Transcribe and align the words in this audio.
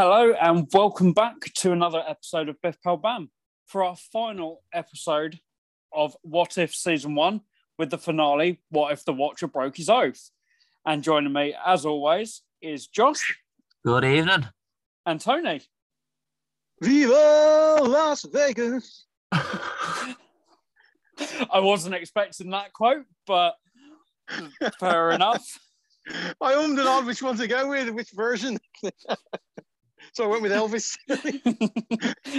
Hello 0.00 0.32
and 0.40 0.68
welcome 0.72 1.12
back 1.12 1.40
to 1.56 1.72
another 1.72 2.04
episode 2.06 2.48
of 2.48 2.62
Biff 2.62 2.80
Pal 2.84 2.98
Bam 2.98 3.32
for 3.66 3.82
our 3.82 3.96
final 3.96 4.62
episode 4.72 5.40
of 5.92 6.16
What 6.22 6.56
If 6.56 6.72
Season 6.72 7.16
1 7.16 7.40
with 7.78 7.90
the 7.90 7.98
finale, 7.98 8.60
What 8.70 8.92
If 8.92 9.04
the 9.04 9.12
Watcher 9.12 9.48
Broke 9.48 9.76
His 9.76 9.88
Oath? 9.88 10.30
And 10.86 11.02
joining 11.02 11.32
me, 11.32 11.52
as 11.66 11.84
always, 11.84 12.42
is 12.62 12.86
Josh 12.86 13.40
Good 13.84 14.04
evening. 14.04 14.46
and 15.04 15.20
Tony. 15.20 15.62
Viva 16.80 17.80
Las 17.82 18.24
Vegas! 18.32 19.04
I 19.32 20.14
wasn't 21.54 21.96
expecting 21.96 22.50
that 22.50 22.72
quote, 22.72 23.06
but 23.26 23.56
fair 24.78 25.10
enough. 25.10 25.44
I 26.40 26.54
ummed 26.54 26.78
and 26.78 26.86
on 26.86 27.04
which 27.04 27.20
one 27.20 27.36
to 27.38 27.48
go 27.48 27.68
with, 27.68 27.90
which 27.90 28.12
version. 28.12 28.58
so 30.12 30.24
I 30.24 30.26
went 30.26 30.42
with 30.42 30.52
Elvis. 30.52 30.96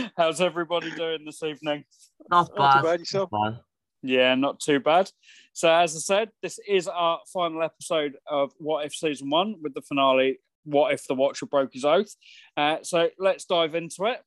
How's 0.18 0.41
everybody 0.41 0.91
doing 0.91 1.26
this 1.26 1.44
evening? 1.44 1.84
Not 2.30 2.50
Not 2.55 2.73
bad. 2.73 2.82
too 2.82 2.88
bad 2.88 3.00
yourself. 3.00 3.30
Not 3.32 3.52
bad. 3.52 3.59
Yeah, 4.02 4.36
not 4.36 4.59
too 4.59 4.80
bad. 4.80 5.12
So, 5.54 5.72
as 5.73 5.95
I 5.95 6.00
said, 6.00 6.30
this 6.42 6.58
is 6.68 6.88
our 6.88 7.20
final 7.34 7.62
episode 7.64 8.16
of 8.28 8.54
What 8.58 8.86
If 8.86 8.95
Season 8.95 9.30
1 9.30 9.55
with 9.62 9.73
the 9.73 9.82
finale, 9.82 10.40
What 10.64 10.94
If 10.94 11.06
the 11.06 11.16
Watcher 11.16 11.45
Broke 11.45 11.73
His 11.73 11.84
Oath? 11.84 12.16
Uh, 12.56 12.78
so, 12.81 13.09
let's 13.20 13.44
dive 13.45 13.76
into 13.76 14.06
it. 14.06 14.22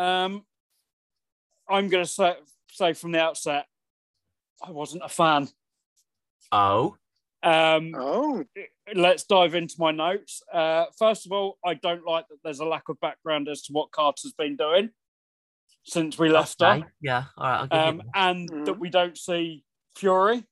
Um, 0.00 0.44
I'm 1.68 1.88
going 1.88 2.04
to 2.04 2.10
say, 2.10 2.34
say 2.70 2.92
from 2.92 3.10
the 3.12 3.20
outset, 3.20 3.66
I 4.64 4.70
wasn't 4.70 5.02
a 5.04 5.08
fan. 5.08 5.48
Oh, 6.52 6.96
Um, 7.46 7.94
Oh, 7.96 8.44
let's 8.94 9.24
dive 9.24 9.54
into 9.54 9.76
my 9.78 9.92
notes. 9.92 10.42
Uh, 10.52 10.86
first 10.98 11.26
of 11.26 11.32
all, 11.32 11.58
I 11.64 11.74
don't 11.74 12.04
like 12.04 12.26
that 12.28 12.38
there's 12.42 12.58
a 12.58 12.64
lack 12.64 12.88
of 12.88 12.98
background 13.00 13.48
as 13.48 13.62
to 13.62 13.72
what 13.72 13.92
Carter's 13.92 14.32
been 14.36 14.56
doing 14.56 14.90
since 15.84 16.18
we 16.18 16.28
left 16.28 16.60
okay. 16.60 16.80
her, 16.80 16.92
Yeah. 17.00 17.24
All 17.38 17.46
right. 17.46 17.60
I'll 17.60 17.66
give 17.68 17.78
um, 17.78 17.96
you 18.04 18.10
and 18.14 18.50
Mhm. 18.50 18.64
that 18.64 18.80
we 18.80 18.90
don't 18.90 19.16
see 19.16 19.64
Fury 19.94 20.44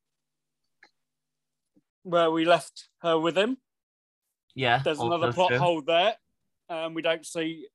where 2.04 2.30
we 2.30 2.44
left 2.44 2.88
her 3.02 3.18
with 3.18 3.36
him. 3.36 3.56
yeah. 4.54 4.78
There's 4.84 5.00
another 5.00 5.32
plot 5.32 5.48
true. 5.48 5.58
hole 5.58 5.82
there. 5.82 6.16
Um, 6.68 6.94
we 6.94 7.02
don't 7.02 7.26
see 7.26 7.66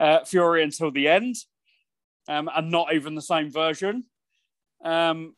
uh, 0.00 0.24
Fury 0.24 0.62
until 0.64 0.90
the 0.90 1.06
end, 1.08 1.36
um, 2.28 2.50
and 2.54 2.70
not 2.70 2.92
even 2.92 3.14
the 3.14 3.22
same 3.22 3.50
version. 3.50 4.04
Um, 4.84 5.36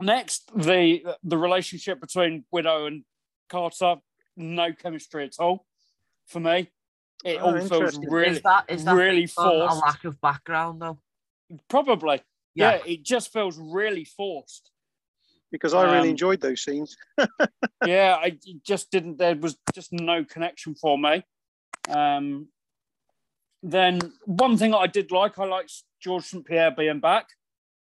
next, 0.00 0.50
the 0.56 1.02
the 1.22 1.38
relationship 1.38 2.00
between 2.00 2.44
Widow 2.50 2.86
and 2.86 3.04
Carter, 3.48 3.96
no 4.36 4.72
chemistry 4.72 5.24
at 5.24 5.34
all 5.38 5.66
for 6.26 6.40
me. 6.40 6.70
It 7.24 7.38
Oh, 7.40 7.54
all 7.56 7.68
feels 7.68 7.98
really, 7.98 8.36
is 8.36 8.42
that 8.42 8.64
is 8.68 8.84
that 8.84 8.94
really 8.94 9.22
based 9.22 9.38
on 9.38 9.54
a 9.56 9.74
lack 9.74 10.04
of 10.04 10.20
background 10.20 10.80
though? 10.82 10.98
probably. 11.68 12.22
Yeah. 12.54 12.76
Yeah. 12.76 12.92
it 12.92 13.02
just 13.02 13.32
feels 13.32 13.58
really 13.58 14.04
forced. 14.04 14.70
because 15.52 15.74
I 15.74 15.82
really 15.84 16.08
Um, 16.08 16.10
enjoyed 16.10 16.40
those 16.40 16.62
scenes. 16.62 16.96
yeah, 17.84 18.16
I 18.20 18.38
just 18.64 18.90
didn't. 18.92 19.18
There 19.18 19.34
was 19.36 19.56
just 19.74 19.92
no 19.92 20.24
connection 20.24 20.74
for 20.76 20.96
me. 20.96 21.24
Um, 21.88 22.48
then 23.62 23.98
one 24.26 24.56
thing 24.56 24.74
I 24.74 24.86
did 24.86 25.10
like, 25.10 25.38
I 25.38 25.44
liked 25.46 25.72
George 26.00 26.24
St 26.24 26.46
Pierre 26.46 26.70
being 26.70 27.00
back. 27.00 27.26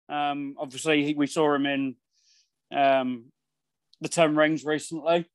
Um, 0.08 0.56
obviously, 0.58 1.04
he, 1.06 1.14
we 1.14 1.28
saw 1.28 1.54
him 1.54 1.66
in 1.66 1.96
um, 2.72 3.26
the 4.02 4.10
Ten 4.10 4.36
Rings 4.36 4.64
recently, 4.64 5.26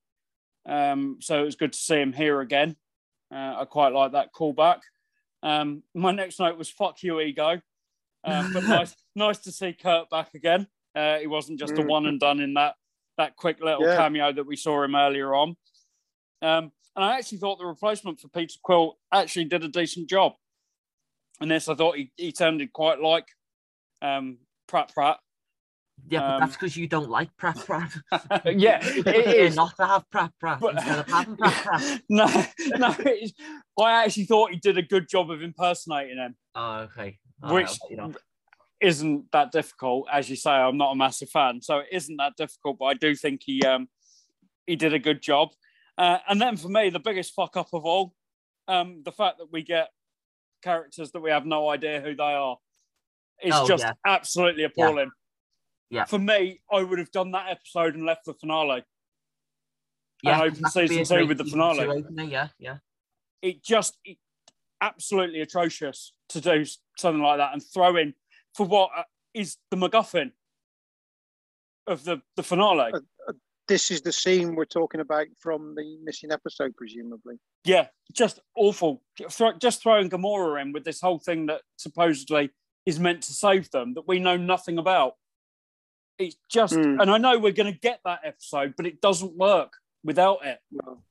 um, 0.67 1.19
so 1.21 1.41
it 1.41 1.45
was 1.45 1.57
good 1.57 1.73
to 1.73 1.79
see 1.79 1.97
him 2.01 2.13
here 2.13 2.41
again. 2.41 2.77
Uh, 3.33 3.57
I 3.61 3.65
quite 3.65 3.93
like 3.93 4.13
that 4.13 4.33
callback. 4.33 4.81
Um, 5.43 5.83
my 5.95 6.13
next 6.13 6.39
note 6.41 6.57
was 6.57 6.71
"fuck 6.71 7.03
you, 7.03 7.21
ego," 7.21 7.61
um, 8.25 8.53
but 8.53 8.65
nice, 8.65 8.95
nice 9.15 9.39
to 9.41 9.53
see 9.53 9.73
Kurt 9.73 10.09
back 10.11 10.35
again. 10.35 10.67
Uh, 10.95 11.19
he 11.19 11.27
wasn't 11.27 11.59
just 11.59 11.77
a 11.79 11.83
Mm. 11.83 11.87
one 11.87 12.07
and 12.07 12.21
done 12.21 12.41
in 12.41 12.55
that 12.55 12.77
that 13.17 13.37
quick 13.37 13.61
little 13.61 13.85
Yeah. 13.85 13.97
cameo 13.97 14.33
that 14.33 14.47
we 14.47 14.57
saw 14.57 14.83
him 14.83 14.95
earlier 14.95 15.35
on. 15.35 15.57
Um, 16.43 16.73
and 16.97 17.05
I 17.05 17.17
actually 17.19 17.39
thought 17.39 17.59
the 17.59 17.67
replacement 17.67 18.21
for 18.21 18.29
Peter 18.29 18.59
Quill 18.63 18.99
actually 19.13 19.45
did 19.47 19.63
a 19.65 19.69
decent 19.69 20.09
job. 20.09 20.35
And 21.41 21.51
this, 21.51 21.69
I 21.69 21.75
thought 21.75 21.97
he, 21.97 22.13
he 22.17 22.33
sounded 22.37 22.73
quite 22.73 23.01
like 23.01 23.27
um, 24.03 24.39
Pratt 24.67 24.93
Pratt. 24.95 25.19
Yeah, 26.09 26.21
but 26.21 26.31
Um, 26.35 26.41
that's 26.41 26.53
because 26.53 26.77
you 26.77 26.87
don't 26.87 27.09
like 27.09 27.35
Pratt 27.37 27.57
Pratt. 27.65 27.93
yeah, 28.47 28.79
it 28.83 29.55
not 29.55 29.75
to 29.77 29.87
have 29.87 30.11
Pratt 30.11 30.33
Pratt 30.39 30.61
But- 30.61 30.75
instead 30.75 30.99
of 30.99 31.07
having 31.11 31.37
Pratt 31.37 31.55
Pratt. 31.65 32.03
no, 32.09 32.27
no, 32.77 32.95
I 33.83 34.05
actually 34.05 34.25
thought 34.27 34.51
he 34.51 34.59
did 34.59 34.77
a 34.79 34.83
good 34.83 35.09
job 35.09 35.31
of 35.31 35.43
impersonating 35.43 36.19
him, 36.19 36.37
Oh, 36.55 36.81
okay. 36.81 37.19
All 37.43 37.55
right, 37.55 37.67
which 37.69 37.79
you 37.91 37.97
know. 37.97 38.13
isn't 38.81 39.31
that 39.33 39.51
difficult. 39.53 40.07
As 40.13 40.29
you 40.29 40.37
say, 40.37 40.51
I'm 40.51 40.77
not 40.77 40.93
a 40.93 40.97
massive 40.97 41.31
fan, 41.31 41.63
so 41.63 41.79
it 41.79 41.89
isn't 41.93 42.17
that 42.17 42.35
difficult. 42.37 42.79
But 42.79 42.87
I 42.87 42.95
do 42.95 43.15
think 43.15 43.43
he 43.45 43.63
um, 43.65 43.89
he 44.67 44.77
did 44.77 44.93
a 44.95 44.99
good 44.99 45.23
job. 45.23 45.51
Uh, 45.97 46.19
and 46.29 46.41
then 46.41 46.57
for 46.57 46.69
me, 46.69 46.91
the 46.91 46.99
biggest 47.01 47.35
fuck 47.35 47.57
up 47.57 47.69
of 47.73 47.85
all, 47.85 48.13
um, 48.69 49.03
the 49.05 49.13
fact 49.13 49.39
that 49.39 49.51
we 49.53 49.63
get 49.63 49.89
characters 50.63 51.13
that 51.13 51.21
we 51.21 51.31
have 51.31 51.47
no 51.47 51.69
idea 51.69 52.01
who 52.01 52.15
they 52.15 52.23
are, 52.25 52.57
is 53.43 53.53
Oh, 53.55 53.67
just 53.69 53.85
yeah. 53.85 53.93
absolutely 54.07 54.65
appalling. 54.65 55.07
Yeah. 55.07 55.11
For 56.07 56.19
me, 56.19 56.61
I 56.73 56.83
would 56.83 56.99
have 56.99 57.13
done 57.13 57.31
that 57.33 57.51
episode 57.51 57.95
and 57.95 58.05
left 58.05 58.25
the 58.25 58.35
finale. 58.35 58.85
Yeah, 60.23 60.43
open 60.43 60.63
that 60.63 60.73
could 60.73 60.89
be 60.89 60.97
season 60.97 61.19
two 61.19 61.27
with 61.27 61.39
the 61.39 61.45
finale. 61.45 61.87
opener, 61.87 62.25
Yeah, 62.25 62.49
yeah. 62.59 62.77
it 63.43 63.63
just 63.63 63.99
it, 64.05 64.17
absolutely 64.81 65.41
atrocious 65.41 66.13
to 66.31 66.41
do 66.41 66.65
something 66.97 67.23
like 67.23 67.39
that 67.39 67.53
and 67.53 67.63
throw 67.63 67.97
in 67.97 68.15
for 68.55 68.67
what 68.67 68.91
uh, 68.97 69.03
the 69.35 69.77
MacGuffin 69.77 70.33
of 71.87 72.05
the 72.05 72.21
the 72.37 72.43
finale. 72.43 72.93
This 73.67 73.91
is 73.91 74.03
the 74.03 74.13
scene 74.13 74.55
we're 74.55 74.67
talking 74.67 75.01
about 75.01 75.27
from 75.41 75.75
the 75.75 75.97
missing 76.05 76.31
episode, 76.31 76.77
presumably. 76.77 77.37
Yeah, 77.65 77.87
just 78.13 78.41
awful. 78.57 79.03
Just 79.59 79.83
throwing 79.83 80.11
Gamora 80.11 80.61
in 80.61 80.73
with 80.73 80.85
this 80.85 81.01
whole 81.01 81.19
thing 81.19 81.47
that 81.47 81.63
supposedly 81.79 82.51
is 82.85 83.01
meant 83.01 83.23
to 83.23 83.33
save 83.33 83.71
them 83.71 83.95
that 83.95 84.07
we 84.07 84.19
know 84.19 84.37
nothing 84.37 84.77
about. 84.77 85.15
It's 86.19 86.37
just, 86.49 86.75
Hmm. 86.75 87.01
and 87.01 87.11
I 87.11 87.19
know 87.19 87.39
we're 87.39 87.53
going 87.53 87.73
to 87.73 87.79
get 87.79 88.01
that 88.05 88.21
episode, 88.25 88.75
but 88.77 88.87
it 88.87 89.01
doesn't 89.01 89.37
work 89.37 89.73
without 90.05 90.45
it. 90.47 90.61
Well, 90.71 91.03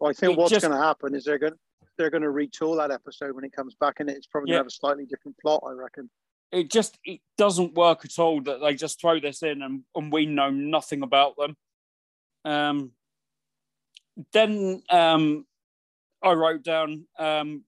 well, 0.00 0.10
I 0.10 0.12
think 0.12 0.32
It 0.32 0.38
what's 0.38 0.50
just- 0.50 0.66
going 0.66 0.76
to 0.76 0.82
happen 0.84 1.14
is 1.14 1.24
they're 1.24 1.38
going 1.38 1.54
they're 1.98 2.08
going 2.10 2.22
to 2.22 2.28
retool 2.28 2.78
that 2.78 2.90
episode 2.90 3.34
when 3.34 3.44
it 3.44 3.52
comes 3.52 3.74
back, 3.74 4.00
and 4.00 4.08
it's 4.08 4.26
probably 4.26 4.50
Yeah. 4.50 4.54
going 4.54 4.60
to 4.60 4.64
have 4.64 4.66
a 4.68 4.70
slightly 4.70 5.04
different 5.04 5.36
plot, 5.38 5.62
I 5.66 5.72
reckon. 5.72 6.08
It 6.50 6.70
just 6.70 6.98
it 7.04 7.20
doesn't 7.36 7.74
work 7.74 8.04
at 8.06 8.18
all 8.18 8.40
that 8.42 8.60
they 8.60 8.74
just 8.74 8.98
throw 9.00 9.20
this 9.20 9.42
in 9.42 9.60
and, 9.62 9.84
and 9.94 10.10
we 10.10 10.24
know 10.24 10.48
nothing 10.50 11.02
about 11.02 11.36
them. 11.36 11.56
Um, 12.44 12.92
then 14.32 14.82
um, 14.88 15.46
I 16.22 16.32
wrote 16.32 16.62
down 16.62 17.06
um, 17.18 17.64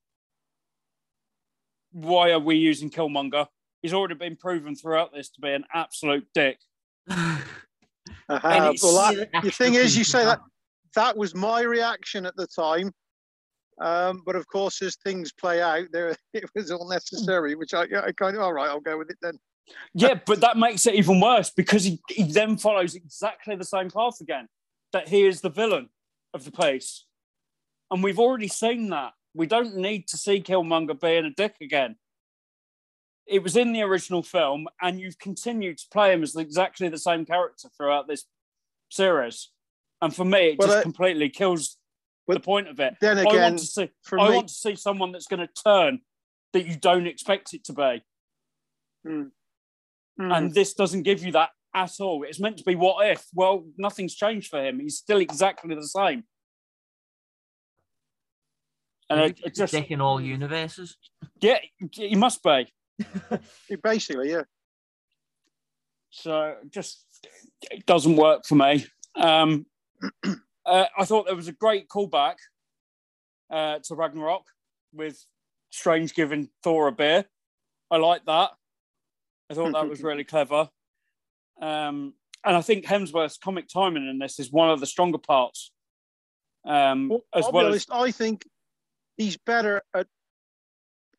why 1.92 2.30
are 2.32 2.38
we 2.40 2.56
using 2.56 2.90
Killmonger? 2.90 3.46
He's 3.82 3.92
already 3.92 4.14
been 4.14 4.36
proven 4.36 4.74
throughout 4.74 5.12
this 5.12 5.28
to 5.30 5.40
be 5.40 5.50
an 5.52 5.64
absolute 5.74 6.26
dick. 6.34 6.58
Uh-huh. 7.08 8.72
Well, 8.82 9.14
that, 9.14 9.42
the 9.42 9.50
thing 9.50 9.74
is, 9.74 9.96
you 9.96 10.04
say 10.04 10.24
that 10.24 10.40
that 10.94 11.16
was 11.16 11.34
my 11.34 11.62
reaction 11.62 12.24
at 12.24 12.36
the 12.36 12.46
time. 12.46 12.92
Um, 13.80 14.22
but 14.24 14.36
of 14.36 14.46
course, 14.46 14.80
as 14.82 14.96
things 14.96 15.32
play 15.32 15.60
out, 15.60 15.86
there 15.92 16.14
it 16.34 16.44
was 16.54 16.70
all 16.70 16.88
necessary, 16.88 17.54
which 17.54 17.74
I, 17.74 17.82
I 17.82 18.12
kind 18.12 18.36
of 18.36 18.42
all 18.42 18.52
right. 18.52 18.68
I'll 18.68 18.80
go 18.80 18.98
with 18.98 19.10
it 19.10 19.18
then. 19.22 19.38
Yeah, 19.94 20.14
but 20.26 20.40
that 20.40 20.56
makes 20.56 20.86
it 20.86 20.94
even 20.94 21.20
worse 21.20 21.50
because 21.50 21.84
he, 21.84 22.00
he 22.08 22.24
then 22.24 22.56
follows 22.56 22.94
exactly 22.94 23.54
the 23.56 23.64
same 23.64 23.90
path 23.90 24.20
again. 24.20 24.48
That 24.92 25.08
he 25.08 25.24
is 25.24 25.40
the 25.40 25.50
villain 25.50 25.88
of 26.34 26.44
the 26.44 26.52
piece. 26.52 27.06
And 27.90 28.02
we've 28.02 28.18
already 28.18 28.48
seen 28.48 28.90
that. 28.90 29.12
We 29.34 29.46
don't 29.46 29.76
need 29.76 30.08
to 30.08 30.18
see 30.18 30.42
Killmonger 30.42 31.00
being 31.00 31.24
a 31.24 31.30
dick 31.30 31.54
again. 31.62 31.96
It 33.26 33.42
was 33.42 33.56
in 33.56 33.72
the 33.72 33.82
original 33.82 34.22
film, 34.22 34.66
and 34.80 35.00
you've 35.00 35.18
continued 35.18 35.78
to 35.78 35.88
play 35.90 36.12
him 36.12 36.22
as 36.22 36.34
exactly 36.36 36.88
the 36.88 36.98
same 36.98 37.24
character 37.24 37.68
throughout 37.76 38.08
this 38.08 38.24
series. 38.90 39.50
And 40.00 40.14
for 40.14 40.24
me, 40.24 40.50
it 40.50 40.58
Well, 40.58 40.68
just 40.68 40.78
uh, 40.78 40.82
completely 40.82 41.28
kills 41.28 41.76
the 42.26 42.40
point 42.40 42.68
of 42.68 42.80
it. 42.80 42.96
Then 43.00 43.18
I 43.18 43.22
again, 43.22 43.42
want 43.42 43.58
to 43.60 43.66
see 43.66 43.90
for 44.02 44.18
I 44.18 44.28
me, 44.28 44.34
want 44.34 44.48
to 44.48 44.54
see 44.54 44.74
someone 44.74 45.12
that's 45.12 45.26
going 45.26 45.46
to 45.46 45.62
turn 45.62 46.00
that 46.52 46.66
you 46.66 46.76
don't 46.76 47.06
expect 47.06 47.54
it 47.54 47.64
to 47.64 47.72
be. 47.72 48.02
Hmm. 49.04 49.24
and 50.18 50.54
this 50.54 50.74
doesn't 50.74 51.02
give 51.02 51.24
you 51.24 51.32
that 51.32 51.50
at 51.74 51.92
all. 51.98 52.22
It's 52.22 52.38
meant 52.38 52.58
to 52.58 52.64
be 52.64 52.74
what 52.76 53.06
if. 53.08 53.24
Well, 53.34 53.64
nothing's 53.76 54.14
changed 54.14 54.48
for 54.48 54.64
him. 54.64 54.78
He's 54.78 54.98
still 54.98 55.18
exactly 55.18 55.74
the 55.74 55.86
same. 55.86 56.24
And 59.10 59.20
it, 59.20 59.40
it 59.44 59.54
just 59.54 59.72
dick 59.72 59.90
in 59.90 60.00
all 60.00 60.20
universes. 60.20 60.96
yeah, 61.40 61.58
he 61.92 62.14
must 62.14 62.42
be. 62.42 62.72
basically, 63.82 64.30
yeah. 64.30 64.42
So 66.10 66.56
just 66.70 67.04
it 67.70 67.86
doesn't 67.86 68.16
work 68.16 68.44
for 68.44 68.54
me. 68.54 68.86
Um, 69.16 69.66
uh, 70.66 70.84
I 70.98 71.04
thought 71.04 71.26
there 71.26 71.36
was 71.36 71.48
a 71.48 71.52
great 71.52 71.88
callback 71.88 72.36
uh, 73.50 73.78
to 73.84 73.94
Ragnarok 73.94 74.44
with 74.92 75.24
Strange 75.70 76.14
giving 76.14 76.48
Thor 76.62 76.88
a 76.88 76.92
beer. 76.92 77.24
I 77.90 77.96
like 77.96 78.24
that. 78.26 78.50
I 79.50 79.54
thought 79.54 79.72
that 79.72 79.88
was 79.88 80.02
really 80.02 80.24
clever. 80.24 80.68
Um, 81.60 82.14
and 82.44 82.56
I 82.56 82.62
think 82.62 82.84
Hemsworth's 82.84 83.38
comic 83.38 83.68
timing 83.68 84.08
in 84.08 84.18
this 84.18 84.38
is 84.38 84.50
one 84.50 84.70
of 84.70 84.80
the 84.80 84.86
stronger 84.86 85.18
parts. 85.18 85.70
Um, 86.64 87.08
Well, 87.08 87.24
as 87.34 87.44
well 87.52 87.70
be 87.70 87.76
as 87.76 87.86
I 87.90 88.10
think 88.10 88.46
he's 89.16 89.36
better 89.36 89.82
at, 89.94 90.06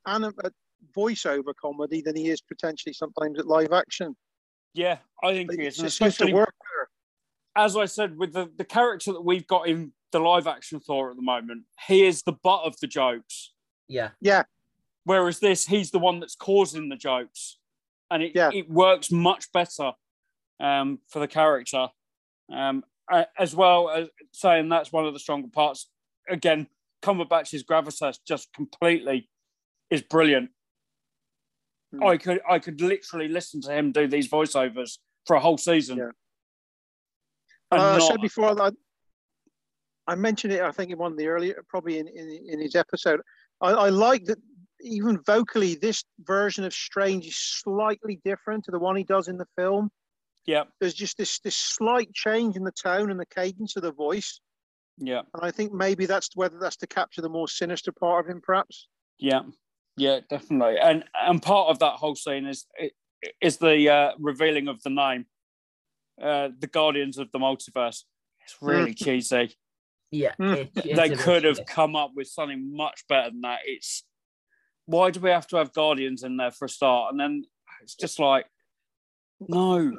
anim- 0.05 0.35
at 0.43 0.53
voiceover 0.95 1.53
comedy 1.59 2.01
than 2.01 2.15
he 2.15 2.29
is 2.29 2.41
potentially 2.41 2.93
sometimes 2.93 3.39
at 3.39 3.47
live 3.47 3.71
action. 3.73 4.15
yeah, 4.73 4.97
I 5.23 5.33
think 5.33 5.51
he 5.51 5.65
is, 5.65 5.77
and 5.79 5.85
just 5.87 5.97
seems 5.97 6.15
to 6.17 6.23
especially 6.23 6.33
work 6.33 6.53
better. 6.63 6.89
as 7.55 7.77
I 7.77 7.85
said, 7.85 8.17
with 8.17 8.33
the, 8.33 8.49
the 8.57 8.65
character 8.65 9.13
that 9.13 9.21
we've 9.23 9.47
got 9.47 9.67
in 9.67 9.93
the 10.11 10.19
live 10.19 10.47
action 10.47 10.79
Thor 10.79 11.09
at 11.11 11.15
the 11.15 11.21
moment, 11.21 11.63
he 11.87 12.05
is 12.05 12.23
the 12.23 12.33
butt 12.33 12.63
of 12.65 12.79
the 12.79 12.87
jokes. 12.87 13.51
Yeah. 13.87 14.09
Yeah, 14.21 14.43
Whereas 15.05 15.39
this, 15.39 15.65
he's 15.67 15.91
the 15.91 15.99
one 15.99 16.19
that's 16.19 16.35
causing 16.35 16.89
the 16.89 16.95
jokes, 16.95 17.57
and 18.09 18.23
it, 18.23 18.31
Yeah. 18.35 18.49
it 18.53 18.69
works 18.69 19.11
much 19.11 19.51
better 19.51 19.91
um, 20.59 20.99
for 21.09 21.19
the 21.19 21.27
character. 21.27 21.89
Um, 22.51 22.83
as 23.37 23.53
well 23.55 23.89
as 23.89 24.07
saying 24.31 24.69
that's 24.69 24.91
one 24.91 25.05
of 25.05 25.13
the 25.13 25.19
stronger 25.19 25.49
parts. 25.49 25.89
Again, 26.29 26.67
Cumberbatch's 27.01 27.63
gravitas 27.63 28.17
just 28.25 28.51
completely 28.53 29.29
is 29.89 30.01
brilliant. 30.01 30.51
Hmm. 31.93 32.03
I 32.03 32.17
could 32.17 32.41
I 32.49 32.59
could 32.59 32.81
literally 32.81 33.27
listen 33.27 33.61
to 33.61 33.71
him 33.71 33.91
do 33.91 34.07
these 34.07 34.29
voiceovers 34.29 34.97
for 35.25 35.35
a 35.35 35.39
whole 35.39 35.57
season. 35.57 35.97
Yeah. 35.97 36.09
Uh, 37.71 37.95
I 37.95 37.99
said 37.99 38.21
before 38.21 38.53
that 38.55 38.73
I 40.07 40.15
mentioned 40.15 40.53
it. 40.53 40.61
I 40.61 40.71
think 40.71 40.91
in 40.91 40.97
one 40.97 41.11
of 41.11 41.17
the 41.17 41.27
earlier, 41.27 41.63
probably 41.69 41.99
in 41.99 42.07
in, 42.07 42.45
in 42.47 42.59
his 42.59 42.75
episode. 42.75 43.21
I, 43.61 43.71
I 43.71 43.89
like 43.89 44.25
that 44.25 44.39
even 44.83 45.19
vocally, 45.25 45.75
this 45.75 46.03
version 46.19 46.65
of 46.65 46.73
Strange 46.73 47.25
is 47.25 47.37
slightly 47.37 48.19
different 48.25 48.65
to 48.65 48.71
the 48.71 48.79
one 48.79 48.95
he 48.95 49.03
does 49.03 49.27
in 49.27 49.37
the 49.37 49.47
film. 49.57 49.89
yeah, 50.45 50.63
There's 50.79 50.93
just 50.93 51.17
this 51.17 51.39
this 51.39 51.55
slight 51.55 52.13
change 52.13 52.55
in 52.55 52.63
the 52.63 52.71
tone 52.71 53.09
and 53.09 53.19
the 53.19 53.25
cadence 53.25 53.75
of 53.75 53.83
the 53.83 53.91
voice, 53.91 54.41
yeah. 54.97 55.21
and 55.33 55.43
I 55.43 55.51
think 55.51 55.71
maybe 55.71 56.05
that's 56.05 56.29
whether 56.35 56.59
that's 56.59 56.77
to 56.77 56.87
capture 56.87 57.21
the 57.21 57.29
more 57.29 57.47
sinister 57.47 57.91
part 57.91 58.25
of 58.25 58.31
him, 58.31 58.41
perhaps. 58.43 58.87
Yeah, 59.17 59.43
yeah, 59.97 60.19
definitely. 60.29 60.77
And 60.79 61.03
and 61.19 61.41
part 61.41 61.69
of 61.69 61.79
that 61.79 61.93
whole 61.93 62.15
scene 62.15 62.45
is 62.45 62.65
is 63.41 63.57
the 63.57 63.89
uh, 63.89 64.11
revealing 64.19 64.67
of 64.67 64.81
the 64.83 64.89
name, 64.89 65.25
uh, 66.21 66.49
the 66.59 66.67
Guardians 66.67 67.17
of 67.17 67.31
the 67.31 67.39
Multiverse. 67.39 68.03
It's 68.43 68.57
really 68.61 68.93
cheesy. 68.93 69.55
Yeah. 70.11 70.33
Hmm. 70.37 70.53
it- 70.53 70.95
They 70.95 71.09
could 71.15 71.43
have 71.45 71.65
come 71.65 71.95
up 71.95 72.11
with 72.15 72.27
something 72.27 72.75
much 72.75 73.03
better 73.07 73.29
than 73.31 73.41
that. 73.41 73.59
It's 73.65 74.03
why 74.85 75.11
do 75.11 75.19
we 75.21 75.29
have 75.29 75.47
to 75.47 75.55
have 75.57 75.71
Guardians 75.73 76.23
in 76.23 76.35
there 76.37 76.51
for 76.51 76.65
a 76.65 76.69
start? 76.69 77.11
And 77.11 77.19
then 77.19 77.43
it's 77.81 77.95
just 77.95 78.19
like, 78.19 78.45
no. 79.39 79.97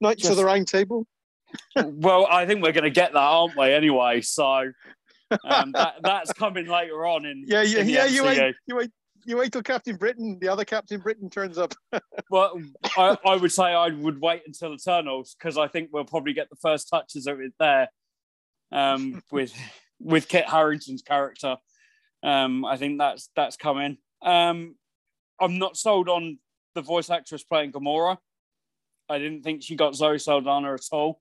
Knights 0.00 0.28
of 0.28 0.36
the 0.36 0.44
Round 0.44 0.68
Table. 0.68 1.06
well, 1.76 2.26
I 2.30 2.46
think 2.46 2.62
we're 2.62 2.72
going 2.72 2.84
to 2.84 2.90
get 2.90 3.12
that, 3.12 3.18
aren't 3.18 3.56
we? 3.56 3.72
Anyway, 3.72 4.20
so 4.20 4.72
um, 5.44 5.72
that 5.72 5.94
that's 6.02 6.32
coming 6.32 6.66
later 6.66 7.06
on 7.06 7.24
in 7.24 7.44
Yeah, 7.46 7.62
yeah, 7.62 7.78
in 7.80 7.86
the 7.86 7.92
yeah. 7.92 8.04
You 8.06 8.22
MCU. 8.22 8.26
wait, 8.26 8.54
you 8.66 8.76
wait, 8.76 8.90
you 9.26 9.36
wait 9.36 9.52
till 9.52 9.62
Captain 9.62 9.96
Britain, 9.96 10.38
the 10.40 10.48
other 10.48 10.64
Captain 10.64 11.00
Britain 11.00 11.30
turns 11.30 11.58
up. 11.58 11.74
Well, 12.30 12.60
I, 12.96 13.16
I 13.24 13.36
would 13.36 13.52
say 13.52 13.64
I 13.64 13.90
would 13.90 14.20
wait 14.20 14.42
until 14.46 14.72
Eternals 14.74 15.36
because 15.38 15.58
I 15.58 15.68
think 15.68 15.90
we'll 15.92 16.04
probably 16.04 16.32
get 16.32 16.48
the 16.48 16.56
first 16.56 16.88
touches 16.88 17.26
of 17.26 17.38
it 17.40 17.52
there 17.60 17.88
um, 18.72 19.22
with 19.30 19.54
with 20.00 20.26
Kit 20.26 20.46
Harington's 20.46 21.02
character. 21.02 21.56
Um, 22.22 22.64
I 22.64 22.76
think 22.76 22.98
that's 22.98 23.28
that's 23.36 23.56
coming. 23.56 23.98
Um, 24.22 24.76
I'm 25.40 25.58
not 25.58 25.76
sold 25.76 26.08
on 26.08 26.38
the 26.74 26.82
voice 26.82 27.10
actress 27.10 27.44
playing 27.44 27.72
Gamora. 27.72 28.16
I 29.08 29.18
didn't 29.18 29.42
think 29.42 29.62
she 29.62 29.76
got 29.76 29.94
Zoe 29.94 30.18
Saldana 30.18 30.72
at 30.74 30.80
all. 30.90 31.20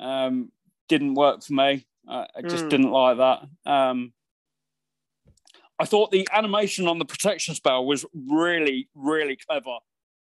Um, 0.00 0.50
didn't 0.88 1.14
work 1.14 1.42
for 1.42 1.52
me. 1.52 1.86
I, 2.08 2.26
I 2.34 2.42
just 2.42 2.64
Hmm. 2.64 2.68
didn't 2.70 2.90
like 2.90 3.18
that. 3.18 3.42
Um, 3.70 4.12
I 5.78 5.84
thought 5.84 6.10
the 6.10 6.26
animation 6.32 6.88
on 6.88 6.98
the 6.98 7.04
protection 7.04 7.54
spell 7.54 7.84
was 7.86 8.04
really, 8.14 8.88
really 8.94 9.36
clever. 9.36 9.76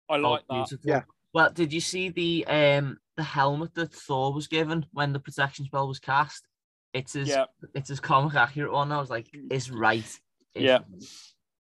I 0.10 0.16
Oh, 0.16 0.18
like 0.18 0.48
that. 0.50 0.54
beautiful. 0.68 0.90
Yeah. 0.90 1.04
Well, 1.34 1.52
did 1.52 1.72
you 1.74 1.80
see 1.82 2.10
the 2.10 2.46
um 2.48 2.98
the 3.16 3.24
helmet 3.24 3.74
that 3.76 3.94
Thor 3.94 4.34
was 4.34 4.48
given 4.48 4.86
when 4.92 5.14
the 5.14 5.20
protection 5.20 5.66
spell 5.66 5.88
was 5.88 6.00
cast? 6.00 6.48
It's 6.94 7.14
his 7.14 7.30
Yeah, 7.30 7.46
it's 7.74 7.90
his 7.90 8.00
comic 8.00 8.36
accurate 8.36 8.72
one. 8.72 8.92
I 8.92 9.00
was 9.00 9.10
like, 9.10 9.28
it's 9.52 9.70
right. 9.70 10.04
It's 10.56 10.64
Yeah. 10.64 10.80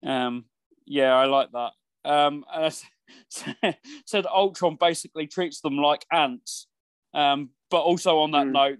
right. 0.04 0.26
um, 0.26 0.46
yeah, 0.86 1.14
I 1.14 1.26
like 1.26 1.50
that. 1.52 1.72
Um, 2.06 2.46
and 2.52 2.64
I 2.64 2.68
s- 2.68 2.86
said 4.06 4.26
Ultron 4.26 4.78
basically 4.80 5.28
treats 5.28 5.62
them 5.62 5.78
like 5.78 6.06
ants. 6.12 6.68
Um, 7.14 7.50
but 7.72 7.82
also 7.82 8.20
on 8.20 8.32
that 8.32 8.48
note, 8.48 8.80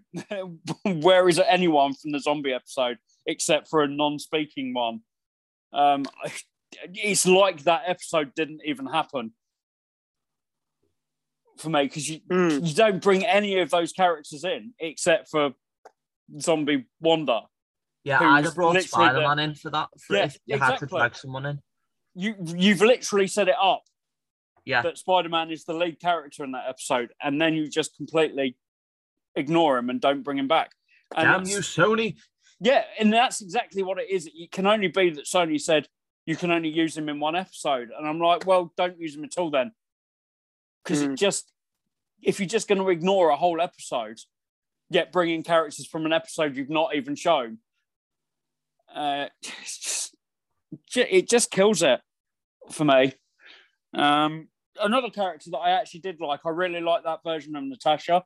where 1.04 1.28
is 1.30 1.40
anyone 1.40 1.94
from 1.94 2.12
the 2.12 2.20
zombie 2.20 2.54
episode 2.54 2.98
except 3.30 3.68
for 3.70 3.82
a 3.84 3.88
non-speaking 3.88 4.74
one? 4.74 5.02
Um, 5.74 6.06
it's 6.94 7.26
like 7.26 7.64
that 7.64 7.84
episode 7.88 8.34
didn't 8.36 8.62
even 8.66 8.86
happen 8.86 9.34
for 11.58 11.70
me 11.70 11.84
because 11.84 12.10
you 12.10 12.20
Hmm. 12.30 12.64
you 12.64 12.74
don't 12.74 13.02
bring 13.02 13.26
any 13.26 13.60
of 13.60 13.70
those 13.70 13.92
characters 13.92 14.44
in 14.44 14.74
except 14.80 15.30
for 15.30 15.54
zombie 16.40 16.86
Wanda. 17.02 17.42
Yeah, 18.04 18.20
who 18.20 18.26
I'd 18.26 18.46
have 18.46 18.56
brought 18.56 18.82
Spider 18.82 19.20
Man 19.22 19.40
in 19.40 19.56
for 19.56 19.70
that. 19.72 19.90
For 20.00 20.16
Yeah, 20.16 20.26
if 20.26 20.38
You 20.46 20.58
had 20.58 20.78
to 20.78 20.86
drag 20.86 21.16
someone 21.16 21.46
in. 21.46 21.60
You 22.16 22.36
you've 22.56 22.82
literally 22.82 23.28
set 23.28 23.50
it 23.50 23.56
up 23.62 23.84
Yeah. 24.66 24.82
that 24.84 24.98
Spider-Man 24.98 25.52
is 25.52 25.66
the 25.66 25.74
lead 25.74 26.00
character 26.00 26.44
in 26.44 26.52
that 26.54 26.66
episode, 26.68 27.12
and 27.22 27.42
then 27.42 27.54
you 27.56 27.70
just 27.70 27.96
completely 27.98 28.58
ignore 29.36 29.78
him 29.78 29.90
and 29.90 30.00
don't 30.02 30.24
bring 30.24 30.38
him 30.38 30.48
back. 30.48 30.72
And 31.16 31.26
Damn 31.28 31.46
you, 31.46 31.60
Sony. 31.60 32.18
Yeah, 32.60 32.84
and 33.00 33.12
that's 33.14 33.42
exactly 33.42 33.84
what 33.84 34.00
it 34.00 34.10
is. 34.10 34.30
It 34.34 34.52
can 34.52 34.66
only 34.68 34.88
be 34.90 35.12
that 35.12 35.26
Sony 35.26 35.60
said 35.60 35.88
you 36.26 36.36
can 36.36 36.52
only 36.52 36.70
use 36.70 36.98
him 36.98 37.08
in 37.10 37.20
one 37.20 37.36
episode, 37.36 37.90
and 37.98 38.08
I'm 38.08 38.20
like, 38.20 38.46
well, 38.46 38.74
don't 38.76 39.00
use 39.00 39.16
him 39.16 39.24
at 39.24 39.38
all 39.38 39.50
then, 39.50 39.72
because 40.84 41.02
it 41.02 41.12
Mm. 41.12 41.18
just 41.18 41.52
if 42.22 42.40
you're 42.40 42.48
just 42.50 42.68
going 42.68 42.80
to 42.82 42.90
ignore 42.90 43.30
a 43.30 43.36
whole 43.38 43.62
episode, 43.62 44.20
yet 44.90 45.12
bring 45.14 45.30
in 45.30 45.42
characters 45.42 45.88
from 45.88 46.06
an 46.06 46.12
episode 46.12 46.58
you've 46.58 46.70
not 46.70 46.94
even 46.96 47.16
shown, 47.16 47.60
uh, 48.94 49.28
just 49.42 50.16
it 50.96 51.30
just 51.30 51.50
kills 51.52 51.82
it 51.82 52.02
for 52.72 52.84
me. 52.86 53.14
Um, 53.94 54.50
another 54.82 55.10
character 55.10 55.50
that 55.52 55.58
I 55.60 55.72
actually 55.72 56.02
did 56.02 56.20
like, 56.20 56.42
I 56.46 56.50
really 56.50 56.82
like 56.82 57.04
that 57.06 57.24
version 57.24 57.56
of 57.56 57.64
Natasha, 57.64 58.24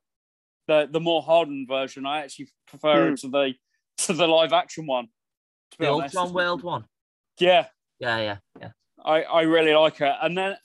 the 0.67 0.87
the 0.91 0.99
more 0.99 1.21
hardened 1.21 1.67
version. 1.67 2.05
I 2.07 2.23
actually 2.23 2.49
prefer 2.67 3.07
Hmm. 3.09 3.13
it 3.13 3.19
to 3.19 3.27
the 3.29 3.53
to 3.99 4.13
the 4.13 4.27
live 4.27 4.53
action 4.53 4.85
one. 4.85 5.07
The 5.79 5.89
honest, 5.89 6.15
Ultron 6.15 6.33
World 6.33 6.63
one. 6.63 6.85
yeah, 7.39 7.65
Yeah, 7.99 8.19
yeah, 8.19 8.37
yeah. 8.59 8.69
I, 9.03 9.23
I 9.23 9.41
really 9.41 9.73
like 9.73 9.99
it. 10.01 10.13
And 10.21 10.37
then 10.37 10.55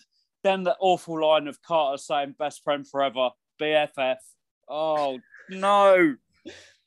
then 0.44 0.62
the 0.64 0.76
awful 0.80 1.20
line 1.26 1.49
of 1.49 1.61
Carter 1.62 1.99
saying 1.99 2.37
"best 2.38 2.62
friend 2.62 2.87
forever," 2.87 3.30
BFF. 3.61 4.16
Oh 4.68 5.18
no, 5.49 6.16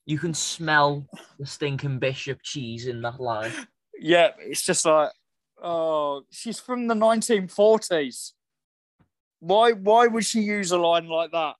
You 0.05 0.19
can 0.19 0.33
smell 0.33 1.05
the 1.39 1.45
stinking 1.45 1.99
bishop 1.99 2.39
cheese 2.43 2.87
in 2.87 3.01
that 3.01 3.19
line. 3.19 3.51
yeah, 3.99 4.29
it's 4.39 4.61
just 4.61 4.85
like, 4.85 5.11
oh, 5.61 6.23
she's 6.31 6.59
from 6.59 6.87
the 6.87 6.95
1940s. 6.95 8.31
Why 9.39 9.71
why 9.71 10.07
would 10.07 10.25
she 10.25 10.41
use 10.41 10.71
a 10.71 10.77
line 10.77 11.07
like 11.07 11.31
that? 11.31 11.55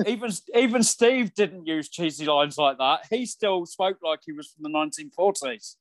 even 0.06 0.30
even 0.54 0.82
Steve 0.82 1.34
didn't 1.34 1.66
use 1.66 1.88
cheesy 1.88 2.26
lines 2.26 2.58
like 2.58 2.78
that. 2.78 3.00
He 3.10 3.26
still 3.26 3.66
spoke 3.66 3.98
like 4.02 4.20
he 4.24 4.32
was 4.32 4.48
from 4.48 4.62
the 4.62 4.78
1940s. 4.78 5.76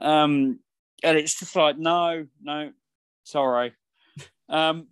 Um, 0.00 0.60
and 1.02 1.16
it's 1.16 1.38
just 1.38 1.54
like, 1.56 1.78
no, 1.78 2.26
no, 2.42 2.72
sorry. 3.24 3.72
Um, 4.48 4.88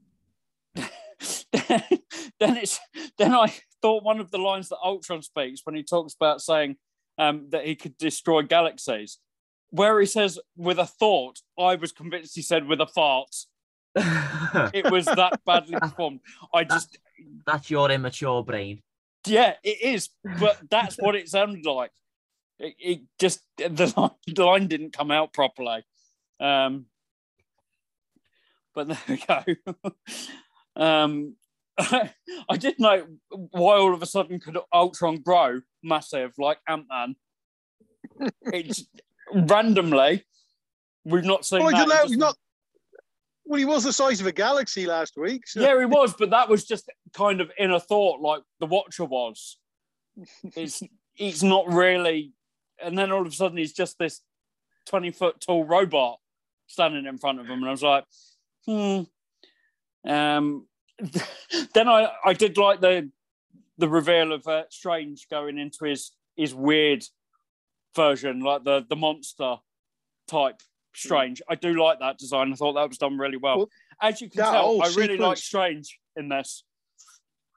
then 0.74 1.82
it's 2.40 2.78
then 3.18 3.34
I 3.34 3.52
thought 3.82 4.04
one 4.04 4.20
of 4.20 4.30
the 4.30 4.38
lines 4.38 4.68
that 4.68 4.78
Ultron 4.82 5.22
speaks 5.22 5.62
when 5.64 5.74
he 5.74 5.82
talks 5.82 6.14
about 6.14 6.40
saying 6.40 6.76
um, 7.18 7.46
that 7.50 7.66
he 7.66 7.74
could 7.74 7.96
destroy 7.98 8.42
galaxies, 8.42 9.18
where 9.70 9.98
he 10.00 10.06
says 10.06 10.38
with 10.56 10.78
a 10.78 10.86
thought, 10.86 11.40
I 11.58 11.76
was 11.76 11.92
convinced 11.92 12.36
he 12.36 12.42
said 12.42 12.66
with 12.66 12.80
a 12.80 12.86
fart. 12.86 13.34
It 14.74 14.90
was 14.90 15.06
that 15.06 15.40
badly 15.46 15.78
performed. 15.78 16.20
I 16.54 16.64
just 16.64 16.98
That's 17.46 17.70
your 17.70 17.90
immature 17.90 18.42
brain. 18.44 18.82
yeah, 19.26 19.54
it 19.62 19.80
is, 19.82 20.08
but 20.40 20.58
that's 20.70 20.96
what 20.96 21.14
it 21.16 21.28
sounded 21.28 21.64
like. 21.66 21.92
It, 22.58 22.74
it 22.78 23.00
just 23.18 23.42
the 23.58 23.92
line, 23.96 24.10
the 24.26 24.44
line 24.44 24.66
didn't 24.66 24.92
come 24.92 25.10
out 25.10 25.32
properly. 25.32 25.84
Um, 26.40 26.86
but 28.74 28.88
there 28.88 28.98
we 29.08 29.16
go. 29.26 29.92
um, 30.76 31.34
I 31.78 32.56
did 32.58 32.78
know 32.78 33.06
why 33.30 33.76
all 33.76 33.94
of 33.94 34.02
a 34.02 34.06
sudden 34.06 34.40
could 34.40 34.56
Ultron 34.72 35.20
grow 35.20 35.60
massive 35.82 36.32
like 36.38 36.58
Ant 36.68 36.86
Man. 36.88 37.16
it's 38.52 38.84
randomly. 39.34 40.24
We've 41.04 41.24
not 41.24 41.44
seen 41.44 41.60
Well, 41.62 41.70
that. 41.72 41.78
don't 41.78 41.88
know. 41.88 41.94
Just- 41.96 42.08
He's 42.08 42.16
not. 42.18 42.36
Well, 43.46 43.58
he 43.58 43.64
was 43.64 43.84
the 43.84 43.92
size 43.92 44.20
of 44.20 44.26
a 44.26 44.32
galaxy 44.32 44.86
last 44.86 45.16
week. 45.16 45.46
So. 45.46 45.60
Yeah, 45.60 45.78
he 45.78 45.86
was, 45.86 46.14
but 46.18 46.30
that 46.30 46.48
was 46.48 46.64
just 46.64 46.90
kind 47.14 47.40
of 47.40 47.50
in 47.56 47.70
a 47.70 47.78
thought, 47.78 48.20
like 48.20 48.42
the 48.58 48.66
Watcher 48.66 49.04
was. 49.04 49.58
It's 50.56 50.82
he's 51.14 51.44
not 51.44 51.68
really, 51.68 52.32
and 52.82 52.98
then 52.98 53.12
all 53.12 53.22
of 53.22 53.28
a 53.28 53.32
sudden 53.32 53.58
he's 53.58 53.72
just 53.72 53.98
this 53.98 54.20
twenty 54.84 55.12
foot 55.12 55.40
tall 55.40 55.64
robot 55.64 56.18
standing 56.66 57.06
in 57.06 57.18
front 57.18 57.38
of 57.38 57.46
him, 57.46 57.60
and 57.60 57.68
I 57.68 57.70
was 57.70 57.82
like, 57.82 58.04
hmm. 58.66 59.02
Um, 60.04 60.66
then 61.74 61.88
I 61.88 62.10
I 62.24 62.32
did 62.32 62.58
like 62.58 62.80
the 62.80 63.10
the 63.78 63.88
reveal 63.88 64.32
of 64.32 64.46
uh, 64.46 64.64
Strange 64.70 65.28
going 65.30 65.58
into 65.58 65.84
his 65.84 66.10
his 66.36 66.52
weird 66.52 67.04
version, 67.94 68.40
like 68.40 68.64
the 68.64 68.84
the 68.88 68.96
monster 68.96 69.56
type 70.26 70.60
Strange. 70.96 71.42
I 71.48 71.54
do 71.54 71.74
like 71.82 71.98
that 72.00 72.18
design. 72.18 72.52
I 72.52 72.56
thought 72.56 72.72
that 72.74 72.88
was 72.88 72.98
done 72.98 73.18
really 73.18 73.36
well. 73.36 73.58
Well, 73.58 73.70
As 74.00 74.20
you 74.20 74.30
can 74.30 74.42
tell, 74.44 74.62
whole 74.62 74.82
I 74.82 74.88
really 74.96 75.16
like 75.18 75.36
Strange 75.38 75.98
in 76.16 76.28
this. 76.28 76.64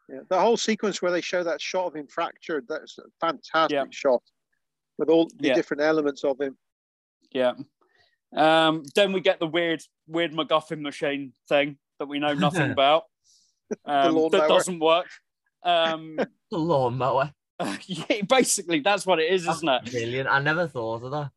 Yeah, 0.09 0.19
the 0.29 0.39
whole 0.39 0.57
sequence 0.57 1.01
where 1.01 1.11
they 1.11 1.21
show 1.21 1.43
that 1.43 1.61
shot 1.61 1.85
of 1.87 1.95
him 1.95 2.07
fractured, 2.07 2.65
that's 2.67 2.97
a 2.97 3.03
fantastic 3.21 3.75
Yeah. 3.75 3.83
shot 3.91 4.23
with 4.97 5.09
all 5.09 5.27
the 5.37 5.47
Yeah. 5.49 5.53
different 5.53 5.81
elements 5.81 6.23
of 6.23 6.39
him. 6.41 6.57
Yeah. 7.31 7.53
Um, 8.35 8.83
then 8.95 9.13
we 9.13 9.21
get 9.21 9.39
the 9.39 9.47
weird, 9.47 9.81
weird 10.07 10.33
MacGuffin 10.33 10.81
machine 10.81 11.33
thing 11.47 11.77
that 11.99 12.07
we 12.07 12.19
know 12.19 12.33
nothing 12.33 12.71
about. 12.71 13.03
Um, 13.85 14.15
lawnmower. 14.15 14.29
that 14.41 14.47
doesn't 14.49 14.79
work. 14.79 15.07
Um, 15.63 16.17
The 16.51 16.57
lawnmower. 16.57 17.31
yeah, 17.85 18.21
basically, 18.27 18.79
that's 18.79 19.05
what 19.05 19.19
it 19.19 19.31
is, 19.31 19.47
isn't 19.47 19.69
it? 19.69 19.91
Brilliant. 19.91 20.27
I 20.29 20.39
never 20.41 20.67
thought 20.67 21.03
of 21.03 21.11
that. 21.11 21.31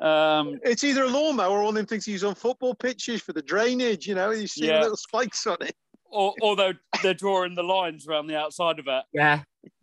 Um, 0.00 0.58
It's 0.64 0.82
either 0.84 1.04
a 1.04 1.08
lawnmower 1.08 1.58
or 1.58 1.62
one 1.64 1.68
of 1.70 1.74
them 1.76 1.86
things 1.86 2.06
you 2.08 2.12
use 2.12 2.24
on 2.24 2.34
football 2.34 2.74
pitches 2.74 3.20
for 3.22 3.32
the 3.32 3.42
drainage, 3.42 4.06
you 4.06 4.14
know, 4.14 4.30
you 4.30 4.46
see 4.46 4.66
Yeah. 4.66 4.76
the 4.76 4.80
little 4.82 4.96
spikes 4.96 5.46
on 5.46 5.58
it. 5.60 5.74
or, 6.12 6.34
although 6.42 6.72
they're 7.02 7.14
drawing 7.14 7.54
the 7.54 7.62
lines 7.62 8.06
around 8.08 8.26
the 8.26 8.36
outside 8.36 8.78
of 8.78 8.86
it. 8.88 9.04
Yeah. 9.12 9.42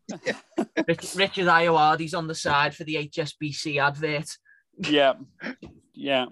Rich, 0.88 1.16
Richard 1.16 1.46
Ayoade's 1.48 2.14
on 2.14 2.28
the 2.28 2.36
side 2.36 2.76
for 2.76 2.84
the 2.84 2.96
HSBC 2.96 3.80
advert. 3.82 4.30
Yeah, 4.80 5.14
yeah. 5.94 6.26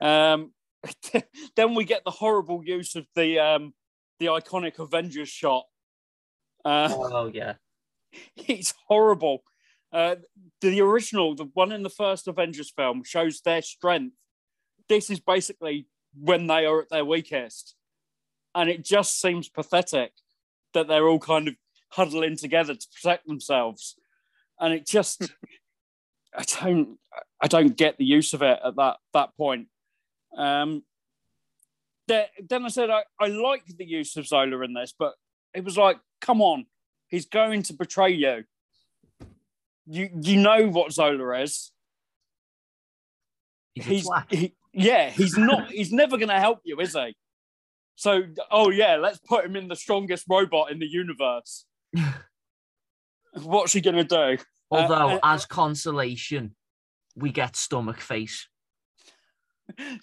Um, 0.00 0.52
then 1.56 1.74
we 1.74 1.84
get 1.84 2.04
the 2.04 2.10
horrible 2.10 2.62
use 2.64 2.96
of 2.96 3.06
the 3.14 3.38
um, 3.38 3.74
the 4.18 4.26
iconic 4.26 4.78
Avengers 4.78 5.28
shot. 5.28 5.64
Uh, 6.64 6.88
Oh 6.92 7.26
yeah. 7.32 7.54
it's 8.36 8.74
horrible. 8.88 9.42
Uh, 9.92 10.16
the 10.60 10.80
original, 10.80 11.34
the 11.34 11.48
one 11.52 11.70
in 11.70 11.82
the 11.82 11.90
first 11.90 12.26
Avengers 12.26 12.72
film, 12.74 13.02
shows 13.04 13.40
their 13.40 13.60
strength. 13.60 14.16
This 14.88 15.10
is 15.10 15.20
basically 15.20 15.86
when 16.18 16.46
they 16.46 16.64
are 16.64 16.80
at 16.80 16.90
their 16.90 17.04
weakest, 17.04 17.74
and 18.54 18.70
it 18.70 18.84
just 18.84 19.20
seems 19.20 19.48
pathetic 19.48 20.12
that 20.72 20.88
they're 20.88 21.08
all 21.08 21.18
kind 21.18 21.48
of 21.48 21.54
huddling 21.90 22.36
together 22.36 22.74
to 22.74 22.86
protect 22.94 23.26
themselves, 23.26 23.96
and 24.58 24.72
it 24.72 24.86
just, 24.86 25.30
I 26.36 26.44
don't, 26.44 26.98
I 27.40 27.48
don't 27.48 27.76
get 27.76 27.98
the 27.98 28.04
use 28.06 28.32
of 28.32 28.42
it 28.42 28.58
at 28.64 28.76
that 28.76 28.96
that 29.12 29.36
point. 29.36 29.68
Um, 30.36 30.84
then, 32.08 32.26
then 32.48 32.64
I 32.64 32.68
said 32.68 32.88
I, 32.90 33.02
I 33.20 33.26
like 33.28 33.64
the 33.66 33.84
use 33.84 34.16
of 34.16 34.26
Zola 34.26 34.60
in 34.62 34.72
this, 34.72 34.94
but 34.98 35.14
it 35.54 35.64
was 35.64 35.76
like, 35.76 35.98
come 36.20 36.40
on, 36.40 36.66
he's 37.08 37.26
going 37.26 37.62
to 37.64 37.74
betray 37.74 38.12
you. 38.12 38.44
You 39.86 40.10
you 40.20 40.36
know 40.40 40.68
what 40.68 40.92
Zola 40.92 41.42
is. 41.42 41.72
He's, 43.74 43.86
He's 43.86 44.08
he, 44.28 44.54
yeah, 44.72 45.10
he's 45.10 45.36
not 45.36 45.70
he's 45.70 45.92
never 45.92 46.18
gonna 46.18 46.38
help 46.38 46.60
you, 46.64 46.78
is 46.80 46.94
he? 46.94 47.14
So 47.96 48.22
oh 48.50 48.70
yeah, 48.70 48.96
let's 48.96 49.18
put 49.18 49.44
him 49.44 49.56
in 49.56 49.68
the 49.68 49.76
strongest 49.76 50.24
robot 50.28 50.70
in 50.70 50.78
the 50.78 50.86
universe. 50.86 51.64
What's 53.42 53.72
he 53.72 53.80
gonna 53.80 54.04
do? 54.04 54.38
Although, 54.70 55.10
uh, 55.10 55.18
as 55.22 55.46
consolation, 55.46 56.54
we 57.14 57.30
get 57.30 57.56
stomach 57.56 58.00
face. 58.00 58.48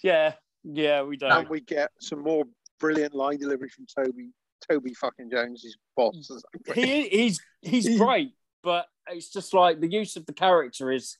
Yeah, 0.02 0.32
yeah, 0.64 1.02
we 1.02 1.16
don't. 1.16 1.30
And 1.30 1.48
we 1.48 1.60
get 1.60 1.90
some 2.00 2.24
more 2.24 2.44
brilliant 2.80 3.14
line 3.14 3.38
delivery 3.38 3.68
from 3.68 3.86
Toby, 3.86 4.30
Toby 4.68 4.94
fucking 4.94 5.30
Jones's 5.30 5.76
boss. 5.96 6.28
he 6.74 7.08
he's 7.08 7.40
he's 7.60 7.96
great, 7.96 8.32
but 8.62 8.86
it's 9.08 9.30
just 9.32 9.54
like 9.54 9.80
the 9.80 9.90
use 9.90 10.16
of 10.16 10.26
the 10.26 10.32
character 10.32 10.90
is 10.92 11.16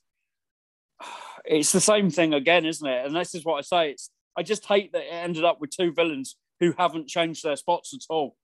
it's 1.45 1.73
the 1.73 1.81
same 1.81 2.11
thing 2.11 2.35
again, 2.35 2.65
isn't 2.67 2.87
it? 2.87 3.07
And 3.07 3.17
this 3.17 3.35
is 3.35 3.45
what 3.45 3.57
I 3.59 3.63
say. 3.63 3.91
It's 3.93 4.11
I 4.37 4.43
just 4.43 4.65
hate 4.67 4.93
that 4.93 5.03
it 5.03 5.13
ended 5.13 5.45
up 5.45 5.61
with 5.61 5.71
two 5.77 5.93
villains 5.93 6.37
who 6.61 6.73
haven't 6.79 7.09
changed 7.09 7.43
their 7.45 7.57
spots 7.57 7.93
at 7.95 8.01
all. 8.13 8.37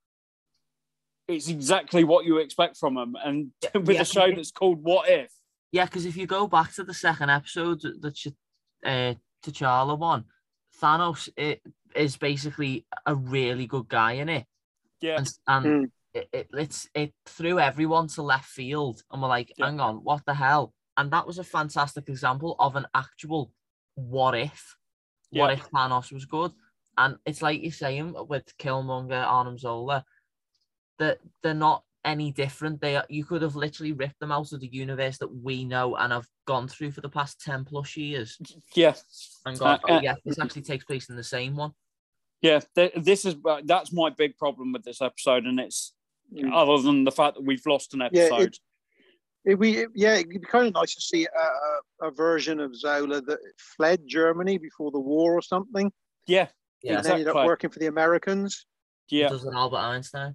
It's 1.29 1.49
exactly 1.49 2.05
what 2.05 2.25
you 2.25 2.39
expect 2.39 2.77
from 2.77 2.95
them, 2.95 3.15
and 3.23 3.51
with 3.75 3.91
Yeah. 3.97 4.03
a 4.03 4.05
show 4.05 4.31
that's 4.35 4.51
called 4.53 4.83
What 4.83 5.09
If, 5.09 5.33
Yeah, 5.73 5.85
because 5.85 6.07
if 6.07 6.17
you 6.17 6.27
go 6.27 6.47
back 6.47 6.73
to 6.75 6.85
the 6.85 6.95
second 6.95 7.31
episode, 7.31 7.81
the 7.83 8.11
Ch- 8.13 8.29
uh, 8.85 9.15
T'Challa 9.45 9.99
one, 9.99 10.25
Thanos 10.81 11.29
i- 11.39 11.61
is 11.95 12.17
basically 12.17 12.87
a 13.07 13.15
really 13.15 13.67
good 13.67 13.89
guy 13.89 14.13
in 14.13 14.29
it, 14.29 14.47
yeah, 15.01 15.17
and, 15.19 15.29
and 15.49 15.67
Hmm. 15.67 15.85
It, 16.17 16.29
it 16.33 16.47
it's 16.53 16.89
it 16.95 17.13
threw 17.27 17.59
everyone 17.59 18.09
to 18.09 18.23
left 18.23 18.49
field, 18.49 19.03
and 19.11 19.21
we're 19.21 19.29
like, 19.29 19.53
Yeah. 19.57 19.67
hang 19.67 19.81
on, 19.81 19.97
what 20.09 20.23
the 20.27 20.35
hell? 20.35 20.73
And 20.97 21.11
that 21.13 21.27
was 21.27 21.39
a 21.39 21.45
fantastic 21.45 22.09
example 22.09 22.57
of 22.59 22.77
an 22.77 22.87
actual 22.95 23.53
what 23.95 24.35
if, 24.35 24.77
what 25.31 25.51
Yeah. 25.51 25.57
if 25.57 25.71
Thanos 25.71 26.13
was 26.13 26.25
good, 26.25 26.53
and 26.97 27.17
it's 27.27 27.43
like 27.43 27.63
you're 27.63 27.73
saying 27.73 28.15
with 28.29 28.57
Killmonger, 28.59 29.23
Arnim 29.27 29.59
Zola, 29.59 30.05
that 30.99 31.19
they're 31.43 31.55
not 31.69 31.83
any 32.05 32.31
different. 32.33 32.81
They 32.81 32.97
are, 32.97 33.05
you 33.09 33.25
could 33.25 33.43
have 33.43 33.57
literally 33.57 33.93
ripped 33.93 34.21
them 34.21 34.33
out 34.33 34.53
of 34.53 34.61
the 34.61 34.69
universe 34.73 35.19
that 35.19 35.35
we 35.49 35.65
know 35.65 35.97
and 35.97 36.13
have 36.13 36.29
gone 36.47 36.69
through 36.69 36.93
for 36.93 37.01
the 37.03 37.09
past 37.19 37.41
ten 37.41 37.65
plus 37.65 37.97
years, 37.97 38.39
yeah, 38.75 38.95
and 39.45 39.59
gone, 39.59 39.75
Uh, 39.75 39.79
oh 39.89 39.95
uh, 39.97 40.01
yeah, 40.03 40.15
this 40.25 40.39
actually 40.39 40.63
takes 40.63 40.85
place 40.85 41.09
in 41.11 41.17
the 41.17 41.25
same 41.37 41.57
one. 41.57 41.73
yeah. 42.41 42.61
Th- 42.75 42.93
This 43.11 43.25
is 43.25 43.35
that's 43.65 43.93
my 43.93 44.09
big 44.11 44.39
problem 44.39 44.73
with 44.73 44.85
this 44.85 45.03
episode, 45.03 45.45
and 45.47 45.59
it's 45.61 45.93
Mm. 46.35 46.51
other 46.53 46.83
than 46.83 47.05
the 47.05 47.13
fact 47.13 47.37
that 47.37 47.45
we've 47.45 47.65
lost 47.67 47.95
an 47.95 48.01
Yeah, 48.01 48.07
it- 48.25 48.33
episode. 48.33 48.55
It'd 49.45 49.61
be, 49.61 49.77
it- 49.77 49.91
yeah, 49.95 50.15
it'd 50.15 50.29
be 50.29 50.41
kind 50.41 50.67
of 50.67 50.75
nice 50.75 50.95
to 50.97 51.01
see 51.01 51.25
a, 51.27 52.07
a, 52.07 52.09
a 52.09 52.11
version 52.11 52.59
of 52.59 52.75
Zola 52.75 53.21
that 53.23 53.39
fled 53.77 54.01
Germany 54.07 54.59
before 54.59 54.91
the 54.91 54.99
war 54.99 55.35
or 55.35 55.43
something. 55.43 55.93
yeah, 56.27 56.49
Yeah, 56.83 56.99
And 56.99 57.07
ended 57.07 57.29
up 57.29 57.47
working 57.47 57.71
for 57.71 57.79
the 57.79 57.87
Americans. 57.87 58.67
yeah. 59.09 59.29
does 59.29 59.45
an 59.45 59.55
Albert 59.55 59.77
Einstein. 59.79 60.35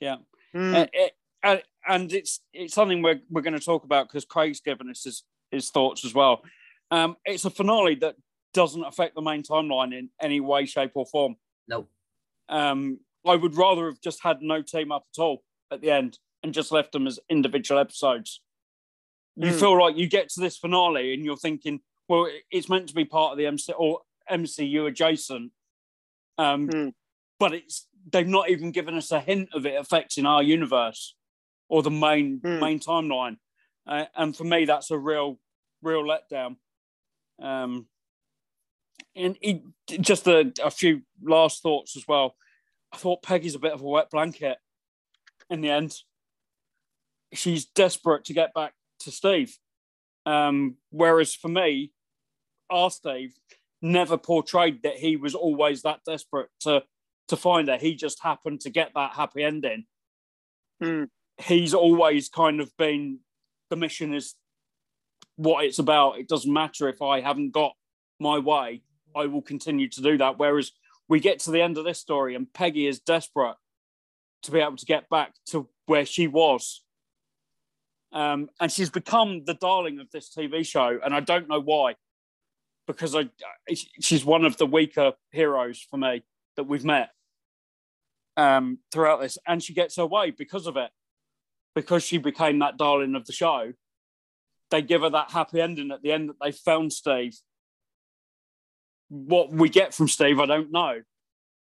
Yeah. 0.00 0.16
Uh, 0.54 0.86
it- 0.92 1.12
and, 1.44 1.62
and 1.88 2.12
it's 2.12 2.40
it's 2.52 2.72
something 2.74 3.02
we're, 3.02 3.20
we're 3.30 3.42
going 3.42 3.58
to 3.58 3.64
talk 3.64 3.82
about 3.84 4.06
because 4.08 4.24
Craig's 4.24 4.60
given 4.60 4.88
us 4.90 5.02
his, 5.04 5.24
his 5.50 5.70
thoughts 5.70 6.04
as 6.04 6.14
well. 6.14 6.42
Um, 6.92 7.16
it's 7.24 7.44
a 7.44 7.50
finale 7.50 7.94
that 7.96 8.14
doesn't 8.54 8.84
affect 8.84 9.14
the 9.16 9.22
main 9.22 9.42
timeline 9.42 9.92
in 9.96 10.10
any 10.20 10.38
way, 10.40 10.66
shape, 10.66 10.92
or 10.94 11.06
form. 11.06 11.36
No, 11.68 11.86
Um, 12.48 12.98
I 13.24 13.36
would 13.36 13.56
rather 13.56 13.86
have 13.86 14.00
just 14.00 14.22
had 14.22 14.42
no 14.42 14.62
team 14.62 14.90
up 14.92 15.06
at 15.16 15.20
all 15.20 15.42
at 15.70 15.80
the 15.80 15.90
end 15.90 16.18
and 16.42 16.52
just 16.52 16.72
left 16.72 16.92
them 16.92 17.06
as 17.06 17.20
individual 17.28 17.80
episodes. 17.80 18.40
You 19.36 19.52
Hmm. 19.52 19.58
feel 19.58 19.78
like 19.80 19.96
you 19.96 20.08
get 20.08 20.28
to 20.30 20.40
this 20.40 20.58
finale 20.58 21.14
and 21.14 21.24
you're 21.24 21.36
thinking, 21.36 21.80
well, 22.08 22.28
it's 22.50 22.68
meant 22.68 22.88
to 22.88 22.94
be 22.94 23.04
part 23.04 23.32
of 23.32 23.38
the 23.38 23.46
MC 23.46 23.72
or 23.72 24.02
MCU 24.30 24.86
adjacent, 24.86 25.52
um, 26.38 26.68
Hmm. 26.68 26.88
but 27.38 27.54
it's 27.54 27.88
they've 28.10 28.26
not 28.26 28.50
even 28.50 28.72
given 28.72 28.96
us 28.96 29.12
a 29.12 29.20
hint 29.20 29.48
of 29.54 29.64
it 29.64 29.76
affecting 29.76 30.26
our 30.26 30.42
universe 30.42 31.14
or 31.68 31.82
the 31.82 31.90
main 31.90 32.40
Hmm. 32.40 32.58
main 32.58 32.80
timeline. 32.80 33.38
Uh, 33.86 34.06
and 34.16 34.36
for 34.36 34.44
me, 34.44 34.64
that's 34.64 34.90
a 34.90 34.98
real, 34.98 35.40
real 35.80 36.02
letdown. 36.04 36.56
Um, 37.38 37.88
and 39.16 39.36
it, 39.40 39.62
just 40.00 40.26
a, 40.26 40.52
a 40.62 40.70
few 40.70 41.02
last 41.22 41.62
thoughts 41.62 41.96
as 41.96 42.06
well. 42.06 42.36
I 42.92 42.96
thought 42.96 43.22
Peggy's 43.22 43.54
a 43.54 43.60
bit 43.60 43.72
of 43.72 43.80
a 43.80 43.86
wet 43.86 44.10
blanket 44.10 44.58
in 45.48 45.60
the 45.60 45.70
end. 45.70 45.94
She's 47.32 47.64
desperate 47.64 48.24
to 48.26 48.34
get 48.34 48.52
back 48.54 48.74
to 49.00 49.10
Steve. 49.10 49.56
Um, 50.26 50.76
whereas 50.90 51.34
for 51.34 51.48
me, 51.48 51.92
our 52.70 52.90
Steve 52.90 53.34
never 53.80 54.16
portrayed 54.16 54.82
that 54.82 54.96
he 54.96 55.16
was 55.16 55.34
always 55.34 55.82
that 55.82 56.00
desperate 56.06 56.48
to 56.60 56.82
to 57.28 57.36
find 57.36 57.68
her. 57.68 57.78
He 57.78 57.94
just 57.94 58.22
happened 58.22 58.60
to 58.60 58.70
get 58.70 58.90
that 58.94 59.12
happy 59.14 59.42
ending. 59.42 59.84
Hmm. 60.80 61.04
He's 61.38 61.72
always 61.72 62.28
kind 62.28 62.60
of 62.60 62.76
been 62.76 63.20
the 63.70 63.76
mission 63.76 64.12
is 64.12 64.34
what 65.36 65.64
it's 65.64 65.78
about. 65.78 66.18
It 66.18 66.28
doesn't 66.28 66.52
matter 66.52 66.88
if 66.88 67.00
I 67.00 67.20
haven't 67.20 67.52
got 67.52 67.72
my 68.20 68.38
way, 68.38 68.82
I 69.16 69.26
will 69.26 69.42
continue 69.42 69.88
to 69.88 70.02
do 70.02 70.18
that. 70.18 70.38
Whereas 70.38 70.72
we 71.12 71.20
get 71.20 71.38
to 71.38 71.50
the 71.50 71.60
end 71.60 71.76
of 71.76 71.84
this 71.84 71.98
story 71.98 72.34
and 72.34 72.50
Peggy 72.54 72.86
is 72.86 72.98
desperate 72.98 73.56
to 74.44 74.50
be 74.50 74.60
able 74.60 74.78
to 74.78 74.86
get 74.86 75.10
back 75.10 75.34
to 75.44 75.68
where 75.84 76.06
she 76.06 76.26
was. 76.26 76.82
Um, 78.14 78.48
and 78.58 78.72
she's 78.72 78.88
become 78.88 79.44
the 79.44 79.52
darling 79.52 80.00
of 80.00 80.10
this 80.10 80.30
TV 80.34 80.64
show, 80.64 80.98
and 81.04 81.14
I 81.14 81.20
don't 81.20 81.50
know 81.50 81.60
why, 81.60 81.96
because 82.86 83.14
I 83.14 83.28
she's 84.00 84.24
one 84.24 84.46
of 84.46 84.56
the 84.56 84.64
weaker 84.64 85.12
heroes 85.30 85.86
for 85.90 85.98
me 85.98 86.24
that 86.56 86.64
we've 86.64 86.84
met 86.84 87.10
um, 88.38 88.78
throughout 88.90 89.20
this, 89.20 89.36
and 89.46 89.62
she 89.62 89.74
gets 89.74 89.96
her 89.96 90.06
way 90.06 90.30
because 90.30 90.66
of 90.66 90.78
it, 90.78 90.90
because 91.74 92.02
she 92.02 92.16
became 92.16 92.58
that 92.60 92.78
darling 92.78 93.14
of 93.14 93.26
the 93.26 93.34
show. 93.34 93.74
They 94.70 94.80
give 94.80 95.02
her 95.02 95.10
that 95.10 95.30
happy 95.30 95.60
ending 95.60 95.90
at 95.90 96.00
the 96.00 96.12
end 96.12 96.30
that 96.30 96.36
they 96.42 96.52
found 96.52 96.94
Steve. 96.94 97.36
What 99.14 99.50
we 99.50 99.68
get 99.68 99.92
from 99.92 100.08
Steve, 100.08 100.40
I 100.40 100.46
don't 100.46 100.72
know. 100.72 101.02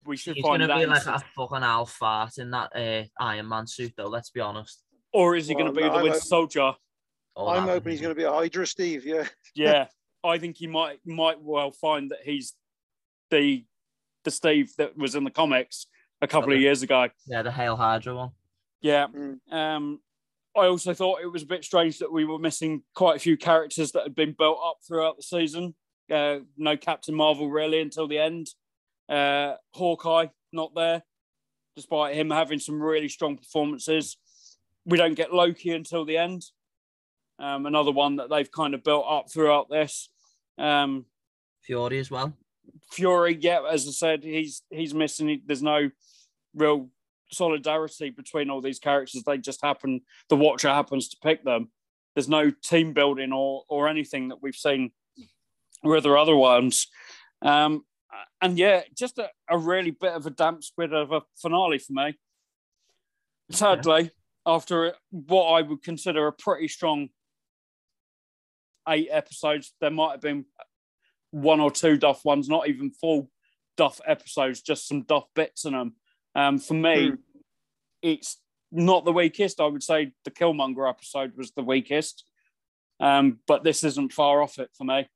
We 0.04 0.16
should 0.16 0.37
He's 0.37 0.45
find 0.45 0.62
out. 0.62 0.71
He's 0.78 0.87
gonna 0.87 0.95
that. 0.95 1.04
be 1.04 1.09
in 1.09 1.14
like 1.14 1.23
a 1.23 1.26
fucking 1.35 1.64
Alf 1.64 1.90
fart 1.92 2.38
in 2.38 2.50
that 2.52 2.71
uh, 2.76 3.02
Iron 3.25 3.49
Man 3.49 3.66
suit, 3.66 3.92
though. 3.97 4.07
Let's 4.07 4.30
be 4.30 4.40
honest. 4.40 4.85
or 5.12 5.35
is 5.35 5.49
he 5.49 5.54
going 5.54 5.66
to 5.66 5.73
be 5.73 5.80
no, 5.80 5.88
the 5.88 5.95
I'm 5.97 6.02
Winter 6.04 6.12
hoping- 6.19 6.28
Soldier? 6.28 6.73
Oh, 7.37 7.49
I'm 7.49 7.66
that 7.66 7.73
hoping 7.73 7.90
he's 7.92 8.00
going 8.00 8.14
to 8.14 8.19
be 8.19 8.23
a 8.25 8.30
Hydra, 8.33 8.66
Steve. 8.66 9.04
Yeah. 9.04 9.26
Yeah, 9.57 9.87
I 10.23 10.38
think 10.38 10.57
he 10.59 10.69
might 10.69 11.00
might 11.04 11.42
well 11.42 11.73
find 11.73 12.12
that 12.12 12.21
he's 12.23 12.54
the 13.30 13.64
the 14.25 14.30
Steve 14.30 14.71
that 14.78 14.97
was 14.97 15.16
in 15.16 15.25
the 15.25 15.30
comics 15.30 15.87
a 16.23 16.28
couple 16.28 16.52
of 16.52 16.61
years 16.61 16.83
ago. 16.85 17.09
Yeah, 17.26 17.42
the 17.42 17.50
Hail 17.50 17.75
Hydra 17.76 18.14
one. 18.14 18.30
Yeah. 18.80 19.09
Mm. 19.09 19.38
Um, 19.52 19.99
I 20.57 20.66
also 20.66 20.95
thought 20.95 21.21
it 21.23 21.26
was 21.26 21.42
a 21.42 21.47
bit 21.47 21.64
strange 21.64 21.99
that 21.99 22.12
we 22.12 22.25
were 22.25 22.38
missing 22.38 22.83
quite 22.95 23.16
a 23.16 23.21
few 23.21 23.37
characters 23.37 23.92
that 23.92 24.04
had 24.04 24.14
been 24.14 24.35
built 24.38 24.59
up 24.64 24.76
throughout 24.87 25.16
the 25.16 25.23
season. 25.23 25.75
Uh, 26.11 26.40
no 26.57 26.76
Captain 26.76 27.14
Marvel 27.14 27.50
really 27.50 27.81
until 27.81 28.09
the 28.09 28.19
end. 28.19 28.49
Uh, 29.09 29.55
Hawkeye 29.75 30.26
not 30.52 30.75
there, 30.75 31.02
despite 31.76 32.14
him 32.14 32.31
having 32.31 32.59
some 32.59 32.83
really 32.83 33.09
strong 33.09 33.37
performances. 33.37 34.17
We 34.85 34.99
don't 34.99 35.14
get 35.14 35.33
Loki 35.33 35.71
until 35.71 36.05
the 36.05 36.17
end. 36.17 36.45
Um, 37.38 37.67
another 37.67 37.90
one 37.93 38.17
that 38.17 38.29
they've 38.29 38.50
kind 38.50 38.75
of 38.75 38.85
built 38.85 39.07
up 39.09 39.31
throughout 39.33 39.69
this. 39.71 40.11
Um, 40.59 41.07
Fury 41.62 41.99
as 41.99 42.11
well. 42.11 42.35
Fury, 42.93 43.37
yeah, 43.40 43.61
as 43.71 43.87
I 43.87 43.90
said, 43.90 44.25
he's 44.25 44.62
he's 44.71 44.95
missing. 44.95 45.43
There's 45.47 45.62
no 45.62 45.90
real 46.55 46.90
solidarity 47.33 48.11
between 48.11 48.50
all 48.50 48.61
these 48.61 48.79
characters. 48.79 49.23
They 49.25 49.38
just 49.38 49.62
happen. 49.62 50.02
The 50.29 50.37
Watcher 50.37 50.69
happens 50.69 51.09
to 51.09 51.17
pick 51.23 51.45
them. 51.45 51.71
There's 52.14 52.29
no 52.29 52.50
team 52.50 52.93
building 52.93 53.33
or 53.33 53.64
or 53.69 53.88
anything 53.88 54.29
that 54.29 54.43
we've 54.43 54.55
seen 54.55 54.90
with 55.83 56.05
the 56.05 56.13
other 56.13 56.37
ones. 56.37 56.89
Um, 57.43 57.85
and 58.41 58.59
yeah, 58.59 58.83
just 58.97 59.19
a, 59.19 59.31
a 59.49 59.57
really 59.59 59.91
bit 59.91 60.13
of 60.13 60.27
a 60.27 60.31
damp 60.31 60.65
squid 60.65 60.93
of 60.93 61.13
a 61.13 61.23
finale 61.41 61.79
for 61.79 61.93
me. 61.93 62.19
Sadly, 63.51 64.11
after 64.47 64.95
what 65.11 65.47
I 65.47 65.63
would 65.63 65.83
consider 65.83 66.27
a 66.27 66.33
pretty 66.33 66.69
strong 66.69 67.09
eight 68.89 69.09
episodes, 69.11 69.73
there 69.81 69.91
might 69.91 70.13
have 70.13 70.21
been 70.21 70.45
one 71.31 71.61
or 71.61 71.71
two 71.71 71.97
Duff 71.97 72.25
ones, 72.25 72.49
not 72.49 72.69
even 72.69 72.91
full 72.91 73.31
Duff 73.77 74.01
episodes, 74.07 74.61
just 74.63 74.87
some 74.89 75.03
Duff 75.03 75.25
bits 75.35 75.65
in 75.65 75.73
them. 75.73 75.95
Um, 76.35 76.59
for 76.59 76.75
me, 76.75 77.09
Hmm. 77.11 77.15
it's 78.03 78.41
not 78.73 79.05
the 79.05 79.13
weakest. 79.13 79.61
I 79.61 79.67
would 79.67 79.83
say 79.83 80.13
the 80.25 80.31
Killmonger 80.31 80.89
episode 80.89 81.37
was 81.37 81.51
the 81.53 81.63
weakest, 81.63 82.25
um, 83.01 83.40
but 83.47 83.64
this 83.64 83.83
isn't 83.85 84.12
far 84.12 84.43
off 84.43 84.59
it 84.59 84.71
for 84.77 84.85
me, 84.85 85.09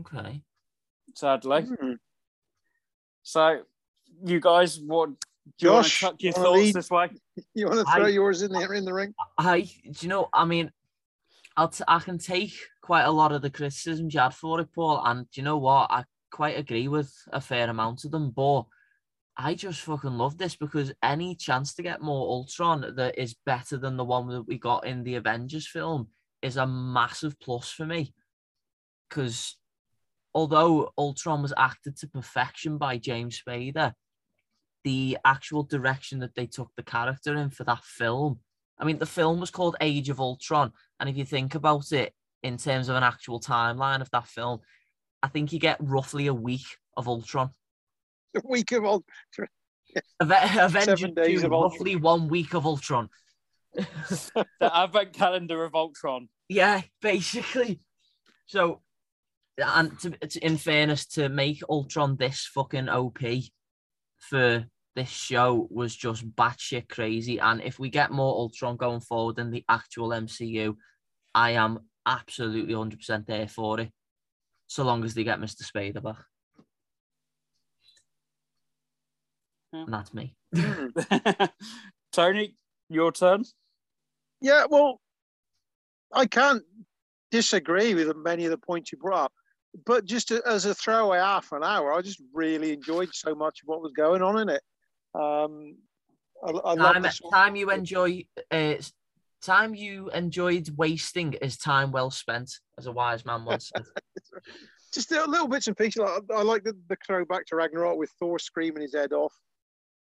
Okay. 0.00 0.42
sadly. 1.14 1.62
Hmm. 1.62 1.92
So, 3.22 3.62
you 4.24 4.40
guys, 4.40 4.78
what 4.80 5.10
do 5.10 5.66
you 5.66 5.72
want 5.72 5.86
to 5.86 5.90
chuck 5.90 6.16
your 6.22 6.32
thoughts 6.32 6.58
lead? 6.58 6.74
this 6.74 6.90
way? 6.90 7.10
You 7.54 7.66
want 7.66 7.86
to 7.86 7.92
throw 7.92 8.06
I- 8.06 8.08
yours 8.08 8.42
in 8.42 8.52
the 8.52 8.70
in 8.72 8.84
the 8.84 8.94
ring? 8.94 9.14
I, 9.36 9.60
do 9.62 9.92
you 10.00 10.08
know, 10.08 10.28
I 10.32 10.44
mean, 10.44 10.70
I'll 11.56 11.68
t- 11.68 11.84
I 11.86 11.98
can 12.00 12.18
take 12.18 12.54
quite 12.82 13.02
a 13.04 13.10
lot 13.10 13.32
of 13.32 13.42
the 13.42 13.50
criticisms 13.50 14.14
you 14.14 14.20
had 14.20 14.34
for 14.34 14.60
it, 14.60 14.72
Paul, 14.74 15.02
and 15.04 15.30
do 15.30 15.40
you 15.40 15.44
know 15.44 15.58
what? 15.58 15.90
I 15.90 16.04
quite 16.30 16.58
agree 16.58 16.88
with 16.88 17.12
a 17.32 17.40
fair 17.40 17.68
amount 17.68 18.04
of 18.04 18.10
them, 18.10 18.30
but 18.30 18.64
I 19.36 19.54
just 19.54 19.82
fucking 19.82 20.16
love 20.16 20.38
this 20.38 20.56
because 20.56 20.92
any 21.02 21.34
chance 21.34 21.74
to 21.74 21.82
get 21.82 22.00
more 22.00 22.26
Ultron 22.28 22.94
that 22.96 23.20
is 23.20 23.34
better 23.44 23.76
than 23.76 23.96
the 23.96 24.04
one 24.04 24.28
that 24.28 24.46
we 24.46 24.58
got 24.58 24.86
in 24.86 25.02
the 25.02 25.16
Avengers 25.16 25.66
film 25.66 26.08
is 26.40 26.56
a 26.56 26.66
massive 26.66 27.38
plus 27.38 27.70
for 27.70 27.84
me. 27.84 28.14
Because 29.08 29.56
although 30.36 30.92
Ultron 30.96 31.42
was 31.42 31.52
acted 31.56 31.96
to 31.98 32.06
perfection 32.06 32.78
by 32.78 32.98
James 32.98 33.42
Spader, 33.42 33.92
the 34.84 35.18
actual 35.24 35.64
direction 35.64 36.20
that 36.20 36.36
they 36.36 36.46
took 36.46 36.70
the 36.76 36.82
character 36.84 37.34
in 37.36 37.50
for 37.50 37.64
that 37.64 37.82
film 37.82 38.38
I 38.78 38.84
mean, 38.84 38.98
the 38.98 39.06
film 39.06 39.40
was 39.40 39.50
called 39.50 39.76
Age 39.80 40.08
of 40.10 40.20
Ultron, 40.20 40.72
and 41.00 41.08
if 41.08 41.16
you 41.16 41.24
think 41.24 41.54
about 41.54 41.92
it 41.92 42.12
in 42.42 42.56
terms 42.56 42.88
of 42.88 42.96
an 42.96 43.02
actual 43.02 43.40
timeline 43.40 44.00
of 44.00 44.10
that 44.10 44.26
film, 44.26 44.60
I 45.22 45.28
think 45.28 45.52
you 45.52 45.58
get 45.58 45.78
roughly 45.80 46.26
a 46.26 46.34
week 46.34 46.66
of 46.96 47.08
Ultron. 47.08 47.50
The 48.34 48.42
week 48.44 48.72
of 48.72 48.84
all. 48.84 49.04
Ave- 50.20 50.60
Avengers 50.60 51.00
Seven 51.00 51.14
days 51.14 51.40
2, 51.40 51.46
of 51.46 51.52
Ultron. 51.52 51.70
roughly 51.70 51.96
one 51.96 52.28
week 52.28 52.54
of 52.54 52.66
Ultron. 52.66 53.08
The 54.08 54.46
advent 54.74 55.12
calendar 55.12 55.64
of 55.64 55.74
Ultron. 55.74 56.28
Yeah, 56.48 56.82
basically. 57.00 57.80
So, 58.46 58.82
and 59.58 59.98
to, 60.00 60.10
to, 60.10 60.44
in 60.44 60.56
fairness, 60.56 61.06
to 61.06 61.28
make 61.28 61.62
Ultron 61.68 62.16
this 62.16 62.48
fucking 62.52 62.88
OP 62.88 63.18
for 64.18 64.66
this 64.94 65.08
show 65.08 65.68
was 65.70 65.94
just 65.94 66.28
batshit 66.34 66.88
crazy. 66.88 67.38
And 67.38 67.62
if 67.62 67.78
we 67.78 67.90
get 67.90 68.10
more 68.10 68.34
Ultron 68.34 68.76
going 68.76 69.00
forward 69.00 69.38
in 69.38 69.50
the 69.50 69.64
actual 69.68 70.08
MCU, 70.08 70.76
I 71.34 71.52
am 71.52 71.80
absolutely 72.06 72.74
100% 72.74 73.26
there 73.26 73.48
for 73.48 73.80
it. 73.80 73.90
So 74.66 74.84
long 74.84 75.04
as 75.04 75.14
they 75.14 75.24
get 75.24 75.40
Mr. 75.40 75.62
Spader 75.62 76.02
back. 76.02 76.24
Yeah. 79.72 79.82
And 79.82 79.92
that's 79.92 80.14
me. 80.14 80.34
Tony, 82.12 82.54
your 82.88 83.12
turn. 83.12 83.44
Yeah, 84.40 84.64
well, 84.68 85.00
I 86.12 86.26
can't 86.26 86.62
disagree 87.30 87.94
with 87.94 88.16
many 88.16 88.44
of 88.44 88.50
the 88.50 88.58
points 88.58 88.92
you 88.92 88.98
brought 88.98 89.24
up, 89.26 89.32
but 89.84 90.04
just 90.04 90.30
as 90.30 90.64
a 90.64 90.74
throwaway 90.74 91.18
half 91.18 91.52
an 91.52 91.62
hour, 91.62 91.92
I 91.92 92.02
just 92.02 92.22
really 92.32 92.72
enjoyed 92.72 93.10
so 93.12 93.34
much 93.34 93.60
of 93.62 93.68
what 93.68 93.82
was 93.82 93.92
going 93.92 94.22
on 94.22 94.38
in 94.38 94.48
it. 94.48 94.62
Um, 95.14 95.76
I, 96.44 96.72
I 96.72 96.74
Time, 96.76 97.06
time 97.30 97.56
you 97.56 97.70
enjoy, 97.70 98.24
uh, 98.50 98.74
time 99.42 99.74
you 99.74 100.10
enjoyed 100.10 100.68
wasting 100.76 101.34
is 101.34 101.56
time 101.56 101.92
well 101.92 102.10
spent, 102.10 102.50
as 102.78 102.86
a 102.86 102.92
wise 102.92 103.24
man 103.24 103.44
once 103.44 103.70
said. 103.74 103.84
just 104.92 105.12
a 105.12 105.24
little 105.26 105.48
bits 105.48 105.66
and 105.66 105.76
pieces. 105.76 106.02
I, 106.04 106.18
I 106.34 106.42
like 106.42 106.64
the, 106.64 106.76
the 106.88 106.96
throwback 107.06 107.46
to 107.46 107.56
Ragnarok 107.56 107.96
with 107.96 108.10
Thor 108.18 108.38
screaming 108.38 108.82
his 108.82 108.94
head 108.94 109.12
off. 109.12 109.34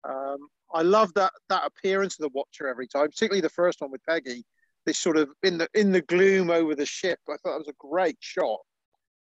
Um, 0.08 0.48
I 0.72 0.82
love 0.82 1.14
that 1.14 1.32
that 1.48 1.66
appearance 1.66 2.18
of 2.18 2.24
the 2.24 2.30
Watcher 2.34 2.68
every 2.68 2.86
time, 2.86 3.08
particularly 3.08 3.40
the 3.40 3.48
first 3.48 3.80
one 3.80 3.90
with 3.90 4.04
Peggy. 4.08 4.44
This 4.86 4.98
sort 4.98 5.16
of 5.16 5.30
in 5.42 5.56
the 5.56 5.68
in 5.74 5.92
the 5.92 6.02
gloom 6.02 6.50
over 6.50 6.74
the 6.74 6.84
ship. 6.84 7.18
I 7.28 7.32
thought 7.32 7.52
that 7.52 7.58
was 7.58 7.68
a 7.68 7.74
great 7.78 8.16
shot. 8.20 8.60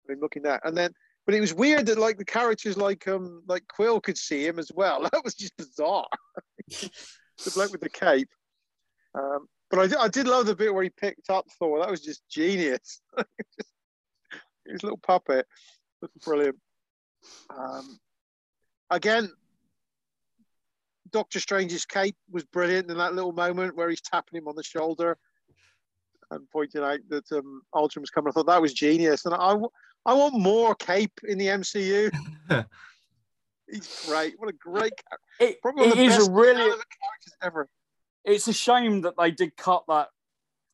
I 0.08 0.12
mean, 0.13 0.22
looking 0.22 0.46
at 0.46 0.62
and 0.63 0.76
then, 0.76 0.91
but 1.26 1.36
it 1.36 1.41
was 1.41 1.54
weird 1.54 1.86
that 1.88 1.98
like 1.98 2.18
the 2.18 2.26
characters 2.26 2.78
like 2.78 3.08
um 3.08 3.44
like 3.48 3.63
Quill 3.68 4.00
could 4.00 4.18
see 4.18 4.46
him 4.46 4.60
as 4.60 4.72
well. 4.74 5.02
That 5.12 5.24
was 5.24 5.36
just 5.36 5.56
bizarre. 5.58 6.08
the 6.70 7.52
bloke 7.54 7.72
with 7.72 7.82
the 7.82 7.89
cape. 7.89 8.30
Um, 9.13 9.48
but 9.70 9.80
I, 9.80 9.88
did- 9.88 9.98
I 9.98 10.08
did 10.08 10.28
love 10.28 10.46
the 10.46 10.56
bit 10.56 10.74
where 10.74 10.84
he 10.84 10.89
picked 10.89 11.30
up 11.30 11.46
Thor. 11.58 11.80
That 11.80 11.89
was 11.89 12.02
just 12.02 12.28
genius. 12.30 13.02
his 14.68 14.84
little 14.84 14.98
puppet 14.98 15.46
was 16.02 16.12
brilliant. 16.24 16.58
Um, 17.56 17.98
again, 18.89 19.32
Doctor 21.12 21.39
Strange's 21.39 21.86
cape 21.86 22.15
was 22.30 22.44
brilliant 22.44 22.91
in 22.91 22.98
that 22.98 23.15
little 23.15 23.32
moment 23.32 23.76
where 23.76 23.89
he's 23.89 24.02
tapping 24.02 24.38
him 24.38 24.48
on 24.48 24.56
the 24.56 24.63
shoulder 24.63 25.18
and 26.32 26.50
pointing 26.52 26.84
out 26.84 27.00
that 27.10 27.32
um, 27.32 27.62
Ultron 27.74 28.02
was 28.02 28.10
coming. 28.10 28.30
I 28.30 28.34
thought 28.34 28.48
that 28.48 28.62
was 28.62 28.74
genius, 28.74 29.26
and 29.26 29.34
I, 29.34 29.56
I 30.06 30.13
want 30.13 30.36
more 30.36 30.76
cape 30.76 31.20
in 31.28 31.38
the 31.38 31.48
MCU. 31.48 32.12
he's 33.70 34.06
great. 34.08 34.36
What 34.39 34.50
a 34.50 34.54
great, 34.54 34.94
char- 35.10 35.20
It, 35.39 35.62
probably 35.62 35.84
one 35.84 35.91
of 35.94 35.98
it 35.98 36.02
the 36.02 36.06
is 36.06 36.18
best 36.18 36.30
a 36.30 36.32
really. 36.32 36.56
characters 36.63 37.36
ever. 37.41 37.70
It's 38.24 38.48
a 38.48 38.54
shame 38.54 39.02
that 39.02 39.15
they 39.18 39.32
did 39.32 39.56
cut 39.58 39.84
that 39.88 40.10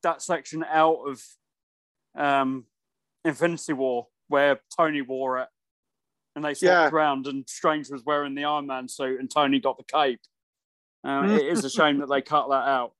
that 0.02 0.20
section 0.22 0.64
out 0.64 0.98
of 1.06 1.22
um, 2.16 2.64
Infinity 3.24 3.72
War 3.74 4.08
where 4.28 4.60
Tony 4.76 5.00
wore 5.02 5.38
it, 5.38 5.48
and 6.34 6.44
they 6.44 6.54
swapped 6.54 6.62
Yeah. 6.62 6.88
around, 6.90 7.26
and 7.26 7.48
Strange 7.48 7.88
was 7.90 8.02
wearing 8.04 8.34
the 8.34 8.44
Iron 8.44 8.66
Man 8.66 8.88
suit, 8.88 9.20
and 9.20 9.30
Tony 9.30 9.60
got 9.60 9.76
the 9.78 9.84
cape. 9.84 10.20
Um, 11.04 11.30
it 11.30 11.46
is 11.46 11.64
a 11.64 11.70
shame 11.78 11.98
that 11.98 12.08
they 12.08 12.20
cut 12.22 12.48
that 12.48 12.66
out. 12.68 12.92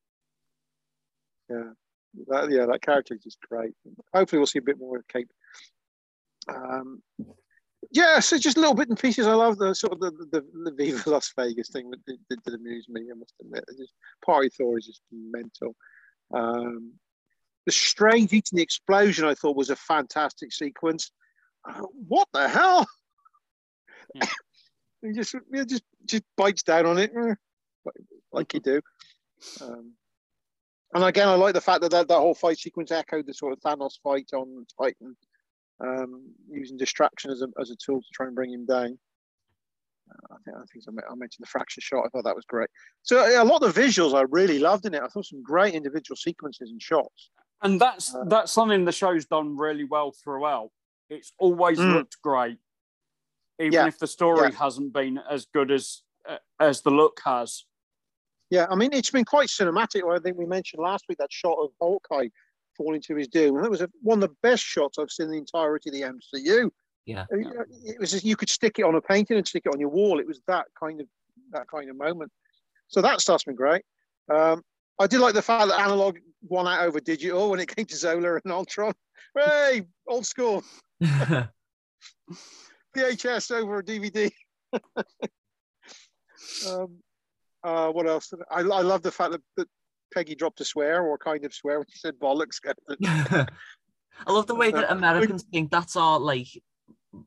That, 1.49 2.51
yeah, 2.51 2.67
that 2.67 2.83
character 2.83 3.15
is 3.15 3.23
just 3.23 3.39
great. 3.49 3.73
Hopefully, 4.15 4.39
we'll 4.39 4.47
see 4.47 4.59
a 4.59 4.63
bit 4.63 4.79
more 4.79 4.99
of 4.99 5.09
Cape. 5.09 5.31
Um, 6.49 7.03
yeah, 7.91 8.21
so 8.21 8.39
just 8.39 8.57
little 8.57 8.75
bit 8.75 8.89
and 8.89 8.99
pieces. 8.99 9.27
I 9.27 9.35
love 9.35 9.59
the 9.59 9.75
sort 9.75 9.95
of 9.95 10.01
the, 10.01 10.11
the, 10.31 10.47
the 10.65 10.73
Viva 10.73 11.03
Las 11.11 11.33
Vegas 11.37 11.71
thing 11.71 11.91
that 11.91 12.05
did, 12.07 12.19
did, 12.31 12.43
did 12.43 12.55
amuse 12.55 12.89
me. 12.89 13.03
I 13.11 13.15
must 13.15 13.35
admit, 13.41 13.65
It's 13.69 13.79
just 13.79 13.93
Party 14.25 14.49
Thor 14.49 14.79
is 14.79 14.87
just 14.87 15.03
mental. 15.11 15.75
Um, 16.33 16.93
the 17.67 17.73
strange 17.73 18.33
eating 18.33 18.57
the 18.57 18.63
explosion, 18.63 19.25
I 19.25 19.35
thought, 19.35 19.57
was 19.57 19.71
a 19.71 19.77
fantastic 19.77 20.53
sequence. 20.53 21.11
Uh, 21.69 21.83
what 22.09 22.29
the 22.33 22.49
hell? 22.49 22.87
Yeah. 24.15 24.27
he 25.01 25.13
just 25.13 25.35
he 25.55 25.65
just 25.65 25.85
just 26.05 26.25
bites 26.37 26.65
down 26.65 26.85
on 26.85 26.99
it, 26.99 27.13
eh, 27.17 27.35
like 28.31 28.53
you 28.53 28.61
do. 28.61 28.83
Um, 29.63 29.93
and 30.93 31.05
again, 31.05 31.29
I 31.29 31.35
like 31.35 31.55
the 31.55 31.63
fact 31.63 31.81
that, 31.81 31.93
that 31.93 32.09
that 32.09 32.19
whole 32.19 32.35
fight 32.35 32.59
sequence 32.59 32.91
echoed 32.91 33.27
the 33.27 33.33
sort 33.33 33.55
of 33.55 33.61
Thanos 33.61 33.95
fight 34.03 34.29
on 34.35 34.67
Titan, 34.79 35.17
um, 35.83 36.33
using 36.49 36.77
distraction 36.77 37.31
as 37.31 37.43
a, 37.43 37.49
as 37.61 37.71
a 37.71 37.77
tool 37.77 38.01
to 38.01 38.09
try 38.13 38.27
and 38.27 38.35
bring 38.35 38.53
him 38.53 38.67
down. 38.67 38.99
Uh, 40.11 40.35
I 40.35 40.37
think 40.45 40.57
I 40.57 40.63
think 40.71 40.85
I 41.11 41.15
mentioned 41.15 41.45
the 41.45 41.51
fracture 41.51 41.81
shot. 41.81 42.05
I 42.05 42.09
thought 42.09 42.25
that 42.25 42.37
was 42.37 42.45
great. 42.47 42.69
So 43.03 43.19
a 43.19 43.45
lot 43.45 43.63
of 43.63 43.75
the 43.75 43.81
visuals 43.81 44.15
I 44.15 44.25
really 44.31 44.59
loved 44.59 44.87
in 44.87 44.95
it. 44.95 45.03
I 45.03 45.09
thought 45.09 45.27
some 45.27 45.43
great 45.43 45.75
individual 45.75 46.17
sequences 46.17 46.71
and 46.71 46.81
shots. 46.81 47.31
And 47.63 47.81
that's 47.81 48.15
uh, 48.15 48.25
that's 48.27 48.53
something 48.53 48.85
the 48.85 48.93
show's 48.93 49.25
done 49.27 49.57
really 49.57 49.85
well 49.85 50.13
throughout. 50.23 50.71
It's 51.09 51.33
always 51.39 51.79
mm. 51.79 51.95
looked 51.95 52.17
great, 52.23 52.59
even 53.61 53.73
yeah. 53.73 53.87
if 53.87 53.99
the 53.99 54.07
story 54.07 54.51
yeah. 54.51 54.59
hasn't 54.59 54.93
been 54.93 55.21
as 55.31 55.47
good 55.53 55.71
as 55.71 56.03
uh, 56.29 56.39
as 56.61 56.83
the 56.83 56.91
look 56.91 57.21
has. 57.25 57.65
Yeah, 58.51 58.67
I 58.69 58.75
mean 58.75 58.91
it's 58.93 59.11
been 59.11 59.25
quite 59.25 59.49
cinematic. 59.49 60.03
I 60.11 60.19
think 60.19 60.37
we 60.37 60.47
mentioned 60.47 60.83
last 60.83 61.05
week 61.09 61.19
that 61.19 61.33
shot 61.33 61.57
of 61.63 61.71
Hawkeye 61.81 62.29
falling 62.77 63.03
to 63.03 63.17
his 63.17 63.29
doom, 63.29 63.57
and 63.57 63.65
that 63.65 63.71
was 63.71 63.83
a, 63.83 63.89
one 64.03 64.23
of 64.23 64.29
the 64.29 64.37
best 64.43 64.63
shots 64.63 64.99
I've 64.99 65.11
seen 65.11 65.27
in 65.27 65.33
the 65.33 65.39
entirety 65.39 65.91
of 65.91 65.95
the 65.95 66.03
MCU. 66.03 66.71
Yeah, 67.05 67.25
it 67.31 67.99
was 67.99 68.13
just, 68.13 68.25
you 68.25 68.37
could 68.37 68.49
stick 68.49 68.79
it 68.79 68.85
on 68.85 68.95
a 68.95 69.01
painting 69.01 69.37
and 69.37 69.47
stick 69.47 69.65
it 69.67 69.73
on 69.73 69.81
your 69.81 69.89
wall. 69.89 70.21
It 70.21 70.27
was 70.27 70.41
that 70.47 70.67
kind 70.79 71.01
of 71.01 71.07
that 71.53 71.67
kind 71.69 71.91
of 71.91 71.97
moment. 71.97 72.31
So 72.89 73.01
that 73.03 73.21
stuff's 73.21 73.45
been 73.45 73.57
great. 73.57 73.83
Um, 74.33 74.63
I 74.99 75.07
did 75.07 75.21
like 75.21 75.35
the 75.35 75.43
fact 75.43 75.69
that 75.69 75.81
analog 75.81 76.19
won 76.43 76.67
out 76.67 76.85
over 76.85 77.01
digital 77.01 77.51
when 77.51 77.61
it 77.61 77.75
came 77.75 77.87
to 77.87 77.97
Zola 77.97 78.35
and 78.35 78.53
Ultron. 78.53 78.93
Hey, 79.35 79.85
old 80.07 80.27
school. 80.27 80.63
VHS 82.95 83.51
over 83.51 83.79
a 83.79 83.83
DVD. 83.83 84.31
um, 86.69 86.99
uh, 87.65 87.89
what 87.89 88.07
else? 88.07 88.31
I, 88.51 88.61
I 88.61 88.83
love 88.83 89.01
the 89.01 89.11
fact 89.11 89.33
that, 89.33 89.41
that 89.57 89.69
Peggy 90.13 90.35
dropped 90.35 90.61
a 90.61 90.65
swear 90.65 91.03
or 91.03 91.19
kind 91.19 91.45
of 91.45 91.55
swear 91.55 91.79
when 91.79 91.87
she 91.91 91.99
said 91.99 92.19
bollocks. 92.19 92.61
I 94.27 94.33
love 94.33 94.47
the 94.47 94.55
way 94.55 94.71
that 94.71 94.91
uh, 94.91 94.95
Americans 94.95 95.45
think 95.53 95.71
that's 95.71 95.97
our 95.97 96.21
like 96.21 96.49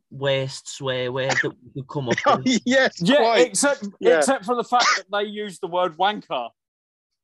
worst 0.09 0.69
swear 0.69 1.11
word 1.11 1.31
that 1.31 1.53
we 1.63 1.81
could 1.81 1.87
come 1.87 2.09
up 2.09 2.17
oh, 2.25 2.37
with. 2.37 2.61
yes, 2.65 2.99
yeah, 3.01 3.17
quite. 3.17 3.47
except 3.47 3.87
yeah. 3.99 4.17
except 4.17 4.45
for 4.45 4.55
the 4.55 4.63
fact 4.63 4.87
that 4.97 5.05
they 5.11 5.27
use 5.27 5.59
the 5.59 5.67
word 5.67 5.97
wanker 5.97 6.49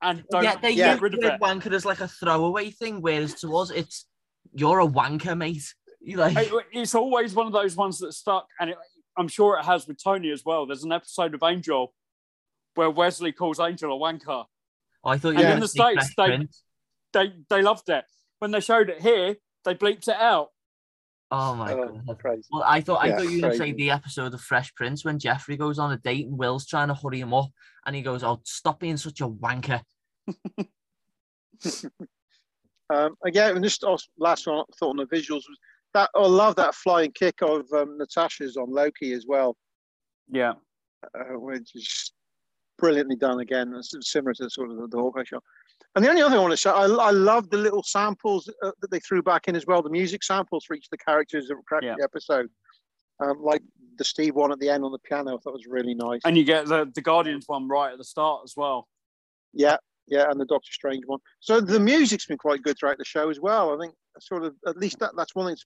and 0.01 0.23
don't 0.31 0.43
yeah, 0.43 0.55
they 0.57 0.75
get 0.75 0.93
use 0.93 1.01
rid 1.01 1.13
of 1.13 1.23
it. 1.23 1.39
wanker 1.39 1.73
as 1.73 1.85
like 1.85 2.01
a 2.01 2.07
throwaway 2.07 2.71
thing, 2.71 3.01
whereas 3.01 3.35
to 3.35 3.55
us 3.57 3.71
it's 3.71 4.05
you're 4.53 4.79
a 4.79 4.87
wanker, 4.87 5.37
mate. 5.37 5.73
You 6.01 6.17
like 6.17 6.51
it's 6.71 6.95
always 6.95 7.35
one 7.35 7.47
of 7.47 7.53
those 7.53 7.75
ones 7.75 7.99
that 7.99 8.13
stuck, 8.13 8.47
and 8.59 8.71
it, 8.71 8.77
I'm 9.17 9.27
sure 9.27 9.57
it 9.57 9.65
has 9.65 9.87
with 9.87 10.03
Tony 10.03 10.31
as 10.31 10.43
well. 10.43 10.65
There's 10.65 10.83
an 10.83 10.91
episode 10.91 11.35
of 11.35 11.43
Angel 11.43 11.93
where 12.75 12.89
Wesley 12.89 13.31
calls 13.31 13.59
Angel 13.59 13.95
a 13.95 13.99
wanker. 13.99 14.45
I 15.03 15.17
thought 15.17 15.35
you 15.35 15.45
in 15.45 15.59
the 15.59 15.67
states 15.67 16.13
they, 16.15 16.47
they 17.13 17.33
they 17.49 17.61
loved 17.61 17.89
it 17.89 18.05
when 18.39 18.51
they 18.51 18.59
showed 18.59 18.89
it 18.89 19.01
here. 19.01 19.35
They 19.65 19.75
bleeped 19.75 20.07
it 20.07 20.15
out. 20.15 20.49
Oh 21.31 21.55
my 21.55 21.73
oh, 21.73 22.01
god! 22.05 22.19
Crazy. 22.19 22.43
Well, 22.51 22.63
I 22.65 22.81
thought 22.81 23.05
yeah, 23.05 23.13
I 23.13 23.17
thought 23.17 23.29
you 23.29 23.37
were 23.37 23.41
going 23.41 23.51
to 23.53 23.57
say 23.57 23.71
the 23.71 23.91
episode 23.91 24.33
of 24.33 24.41
Fresh 24.41 24.75
Prince 24.75 25.05
when 25.05 25.17
Geoffrey 25.17 25.55
goes 25.55 25.79
on 25.79 25.91
a 25.91 25.97
date 25.97 26.27
and 26.27 26.37
Will's 26.37 26.65
trying 26.65 26.89
to 26.89 26.93
hurry 26.93 27.21
him 27.21 27.33
up, 27.33 27.49
and 27.85 27.95
he 27.95 28.01
goes, 28.01 28.23
"Oh, 28.23 28.41
stop 28.43 28.79
being 28.81 28.97
such 28.97 29.21
a 29.21 29.29
wanker." 29.29 29.81
um, 32.93 33.15
again, 33.25 33.55
and 33.55 33.63
just 33.63 33.85
last 34.17 34.45
one 34.45 34.59
I 34.59 34.63
thought 34.77 34.89
on 34.89 34.97
the 34.97 35.05
visuals 35.05 35.43
was 35.47 35.57
that 35.93 36.09
I 36.13 36.27
love 36.27 36.55
that 36.57 36.75
flying 36.75 37.11
kick 37.11 37.41
of 37.41 37.65
um, 37.73 37.97
Natasha's 37.97 38.57
on 38.57 38.69
Loki 38.69 39.13
as 39.13 39.25
well. 39.25 39.55
Yeah, 40.29 40.53
uh, 41.17 41.39
which 41.39 41.75
is 41.75 42.11
brilliantly 42.81 43.15
done 43.15 43.39
again. 43.39 43.73
Similar 43.81 44.33
to 44.33 44.49
sort 44.49 44.71
of 44.71 44.77
the, 44.77 44.87
the 44.87 44.97
Hawkeye 44.97 45.23
show. 45.23 45.41
And 45.95 46.03
the 46.03 46.09
only 46.09 46.21
other 46.21 46.31
thing 46.31 46.39
I 46.39 46.41
want 46.41 46.51
to 46.51 46.57
say, 46.57 46.69
I, 46.69 46.85
I 46.85 47.11
love 47.11 47.49
the 47.49 47.57
little 47.57 47.83
samples 47.83 48.49
uh, 48.63 48.71
that 48.81 48.91
they 48.91 48.99
threw 48.99 49.21
back 49.21 49.47
in 49.47 49.55
as 49.55 49.65
well, 49.65 49.81
the 49.81 49.89
music 49.89 50.23
samples 50.23 50.65
for 50.65 50.75
each 50.75 50.85
of 50.85 50.91
the 50.91 50.97
characters 50.97 51.47
that 51.47 51.55
were 51.55 51.79
yeah. 51.81 51.95
the 51.97 52.03
episode. 52.03 52.49
Um, 53.19 53.41
like 53.41 53.61
the 53.97 54.03
Steve 54.03 54.35
one 54.35 54.51
at 54.51 54.59
the 54.59 54.69
end 54.69 54.83
on 54.83 54.91
the 54.91 54.99
piano, 54.99 55.35
I 55.35 55.39
thought 55.39 55.53
was 55.53 55.67
really 55.67 55.93
nice. 55.93 56.21
And 56.25 56.35
you 56.37 56.43
get 56.43 56.65
the, 56.65 56.89
the 56.95 57.01
Guardians 57.01 57.43
one 57.47 57.67
right 57.67 57.91
at 57.91 57.97
the 57.97 58.03
start 58.03 58.41
as 58.43 58.53
well. 58.57 58.87
Yeah, 59.53 59.77
yeah, 60.07 60.31
and 60.31 60.39
the 60.39 60.45
Doctor 60.45 60.71
Strange 60.71 61.03
one. 61.05 61.19
So 61.39 61.61
the 61.61 61.79
music's 61.79 62.25
been 62.25 62.37
quite 62.37 62.63
good 62.63 62.77
throughout 62.79 62.97
the 62.97 63.05
show 63.05 63.29
as 63.29 63.39
well. 63.39 63.75
I 63.75 63.79
think 63.79 63.93
sort 64.19 64.43
of 64.43 64.55
at 64.65 64.77
least 64.77 64.97
that, 64.99 65.11
that's 65.15 65.35
one 65.35 65.47
that's 65.47 65.65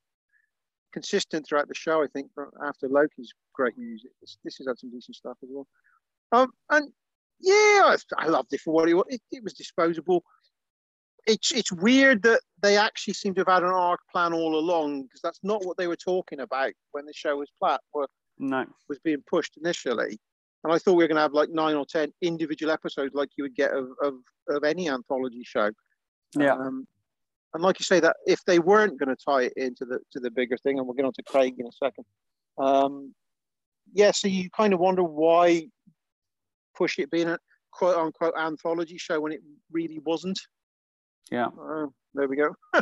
consistent 0.91 1.45
throughout 1.47 1.67
the 1.67 1.75
show. 1.75 2.03
I 2.03 2.07
think 2.07 2.29
after 2.67 2.89
Loki's 2.89 3.31
great 3.53 3.77
music, 3.77 4.11
this, 4.21 4.37
this 4.43 4.57
has 4.57 4.67
had 4.67 4.79
some 4.79 4.91
decent 4.91 5.15
stuff 5.15 5.37
as 5.43 5.49
well. 5.51 5.67
Um, 6.31 6.51
and 6.71 6.91
yeah, 7.39 7.95
I, 8.17 8.27
loved 8.27 8.53
it 8.53 8.61
for 8.61 8.73
what 8.73 8.89
it 8.89 8.93
was. 8.93 9.05
It, 9.09 9.21
it 9.31 9.43
was 9.43 9.53
disposable. 9.53 10.23
It's 11.27 11.51
it's 11.51 11.71
weird 11.71 12.21
that 12.23 12.41
they 12.61 12.77
actually 12.77 13.15
seem 13.15 13.33
to 13.35 13.41
have 13.41 13.47
had 13.47 13.63
an 13.63 13.69
arc 13.69 13.99
plan 14.11 14.33
all 14.33 14.57
along 14.57 15.03
because 15.03 15.21
that's 15.21 15.39
not 15.43 15.65
what 15.65 15.75
they 15.77 15.87
were 15.87 15.95
talking 15.95 16.39
about 16.39 16.71
when 16.91 17.05
the 17.05 17.13
show 17.13 17.37
was 17.37 17.49
plat 17.59 17.81
were, 17.93 18.07
no. 18.37 18.65
was 18.89 18.99
being 18.99 19.23
pushed 19.27 19.57
initially. 19.57 20.19
And 20.63 20.73
I 20.73 20.77
thought 20.77 20.93
we 20.93 21.03
were 21.03 21.07
going 21.07 21.15
to 21.15 21.21
have 21.21 21.33
like 21.33 21.49
nine 21.49 21.75
or 21.75 21.85
ten 21.85 22.11
individual 22.21 22.71
episodes 22.71 23.15
like 23.15 23.29
you 23.37 23.43
would 23.43 23.55
get 23.55 23.71
of 23.71 23.89
of, 24.03 24.13
of 24.49 24.63
any 24.63 24.89
anthology 24.89 25.43
show. 25.43 25.71
Yeah. 26.37 26.53
Um, 26.53 26.87
and 27.53 27.63
like 27.63 27.79
you 27.79 27.85
say, 27.85 27.99
that 28.01 28.17
if 28.25 28.43
they 28.45 28.59
weren't 28.59 28.99
going 28.99 29.15
to 29.15 29.23
tie 29.23 29.43
it 29.43 29.53
into 29.55 29.85
the 29.85 29.99
to 30.11 30.19
the 30.19 30.29
bigger 30.29 30.57
thing, 30.57 30.77
and 30.77 30.85
we'll 30.85 30.95
get 30.95 31.05
on 31.05 31.13
to 31.13 31.23
Craig 31.23 31.55
in 31.57 31.65
a 31.65 31.71
second. 31.71 32.05
Um, 32.57 33.15
yeah, 33.93 34.11
so 34.11 34.27
you 34.27 34.49
kind 34.49 34.73
of 34.73 34.79
wonder 34.79 35.03
why 35.03 35.69
push 36.75 36.99
it 36.99 37.11
being 37.11 37.29
a 37.29 37.37
quote 37.71 37.97
unquote 37.97 38.33
anthology 38.37 38.97
show 38.97 39.19
when 39.19 39.31
it 39.31 39.41
really 39.71 39.99
wasn't. 39.99 40.39
Yeah. 41.31 41.47
Uh, 41.47 41.87
there 42.13 42.27
we 42.27 42.35
go. 42.35 42.55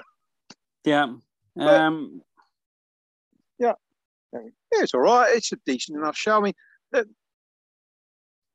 yeah. 0.86 1.08
Um, 1.60 2.21
yeah. 3.60 3.73
Yeah, 4.34 4.39
it's 4.73 4.93
all 4.93 5.01
right. 5.01 5.36
It's 5.36 5.51
a 5.51 5.58
decent 5.65 5.97
enough 5.97 6.17
show. 6.17 6.38
I 6.38 6.41
mean, 6.41 6.53
the, 6.91 7.08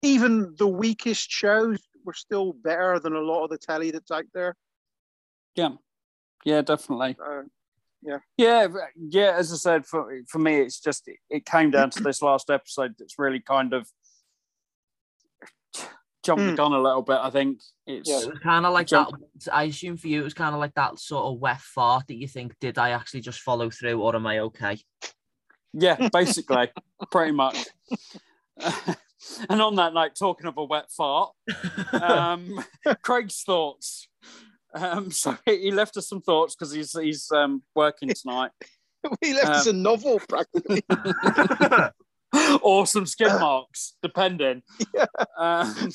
even 0.03 0.55
the 0.59 0.67
weakest 0.67 1.31
shows 1.31 1.79
were 2.05 2.13
still 2.13 2.53
better 2.53 2.99
than 2.99 3.15
a 3.15 3.21
lot 3.21 3.45
of 3.45 3.51
the 3.51 3.59
telly 3.59 3.91
that's 3.91 4.11
out 4.11 4.25
there. 4.35 4.55
Yeah. 5.55 5.71
Yeah, 6.45 6.63
definitely. 6.63 7.17
Uh, 7.25 7.43
yeah. 8.03 8.19
Yeah, 8.37 8.69
yeah. 8.97 9.35
As 9.37 9.53
I 9.53 9.57
said, 9.57 9.87
for 9.87 10.21
for 10.29 10.39
me, 10.39 10.61
it's 10.61 10.81
just 10.81 11.09
it, 11.09 11.17
it 11.29 11.47
came 11.47 11.71
down 11.71 11.91
to 11.91 12.03
this 12.03 12.23
last 12.23 12.49
episode. 12.49 12.95
That's 12.99 13.19
really 13.19 13.41
kind 13.41 13.73
of 13.73 13.91
jumped 16.25 16.43
mm. 16.43 16.51
the 16.51 16.57
gun 16.57 16.73
a 16.73 16.81
little 16.81 17.03
bit. 17.03 17.19
I 17.21 17.31
think 17.31 17.61
it's 17.87 18.09
yeah, 18.09 18.31
it 18.31 18.41
kind 18.43 18.67
of 18.67 18.73
like 18.73 18.87
jump- 18.87 19.17
that. 19.45 19.55
I 19.55 19.65
assume 19.65 19.97
for 19.97 20.09
you, 20.09 20.21
it 20.21 20.25
was 20.25 20.35
kind 20.35 20.55
of 20.55 20.61
like 20.61 20.75
that 20.75 20.99
sort 20.99 21.27
of 21.27 21.41
wet 21.41 21.61
fart 21.61 22.07
that 22.09 22.17
you 22.17 22.29
think, 22.29 22.55
did 22.61 22.79
I 22.79 22.91
actually 22.91 23.21
just 23.21 23.41
follow 23.41 23.71
through, 23.71 24.01
or 24.01 24.15
am 24.15 24.27
I 24.27 24.41
okay? 24.41 24.79
Yeah, 25.73 26.09
basically, 26.13 26.71
pretty 27.11 27.33
much. 27.33 27.67
and 29.49 29.63
on 29.63 29.77
that 29.77 29.95
night, 29.95 30.13
talking 30.19 30.47
of 30.47 30.59
a 30.59 30.65
wet 30.65 30.91
fart, 30.91 31.33
um, 31.93 32.65
Craig's 33.03 33.43
thoughts. 33.43 34.09
Um, 34.75 35.11
so 35.11 35.37
he 35.45 35.71
left 35.71 35.97
us 35.97 36.09
some 36.09 36.21
thoughts 36.21 36.55
because 36.55 36.73
he's 36.73 36.93
he's 36.99 37.31
um, 37.33 37.63
working 37.75 38.11
tonight. 38.11 38.51
he 39.23 39.33
left 39.33 39.49
us 39.49 39.67
a 39.67 39.71
um, 39.71 39.83
novel 39.83 40.21
practically. 40.29 40.83
or 42.63 42.87
some 42.87 43.07
skin 43.07 43.39
marks, 43.39 43.95
depending. 44.03 44.63
Yeah. 44.95 45.07
Um, 45.39 45.91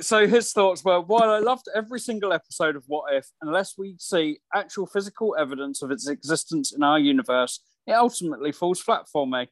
so 0.00 0.26
his 0.26 0.52
thoughts 0.52 0.84
were 0.84 1.00
while 1.00 1.30
I 1.30 1.38
loved 1.38 1.66
every 1.74 1.98
single 2.00 2.32
episode 2.32 2.76
of 2.76 2.84
What 2.86 3.14
If, 3.14 3.26
unless 3.40 3.74
we 3.78 3.96
see 3.98 4.38
actual 4.54 4.86
physical 4.86 5.34
evidence 5.38 5.82
of 5.82 5.90
its 5.90 6.08
existence 6.08 6.72
in 6.72 6.82
our 6.82 6.98
universe, 6.98 7.60
it 7.86 7.92
ultimately 7.92 8.52
falls 8.52 8.80
flat 8.80 9.08
for 9.10 9.26
me. 9.26 9.48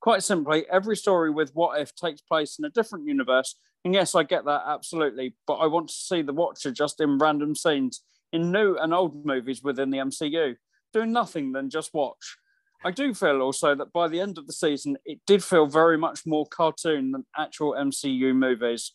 Quite 0.00 0.22
simply, 0.22 0.64
every 0.70 0.96
story 0.96 1.30
with 1.30 1.50
What 1.54 1.80
If 1.80 1.94
takes 1.94 2.20
place 2.20 2.58
in 2.58 2.64
a 2.64 2.70
different 2.70 3.06
universe. 3.06 3.56
And 3.84 3.92
yes, 3.92 4.14
I 4.14 4.22
get 4.22 4.44
that 4.44 4.62
absolutely, 4.66 5.34
but 5.46 5.54
I 5.54 5.66
want 5.66 5.88
to 5.88 5.94
see 5.94 6.22
the 6.22 6.32
Watcher 6.32 6.70
just 6.70 7.00
in 7.00 7.18
random 7.18 7.56
scenes 7.56 8.02
in 8.32 8.52
new 8.52 8.76
and 8.76 8.94
old 8.94 9.26
movies 9.26 9.62
within 9.62 9.90
the 9.90 9.98
MCU, 9.98 10.56
doing 10.92 11.12
nothing 11.12 11.52
than 11.52 11.70
just 11.70 11.92
watch. 11.92 12.36
I 12.84 12.90
do 12.90 13.14
feel 13.14 13.42
also 13.42 13.76
that 13.76 13.92
by 13.92 14.08
the 14.08 14.20
end 14.20 14.38
of 14.38 14.46
the 14.46 14.52
season, 14.52 14.96
it 15.04 15.20
did 15.24 15.44
feel 15.44 15.66
very 15.66 15.96
much 15.96 16.26
more 16.26 16.46
cartoon 16.46 17.12
than 17.12 17.24
actual 17.36 17.74
MCU 17.74 18.34
movies. 18.34 18.90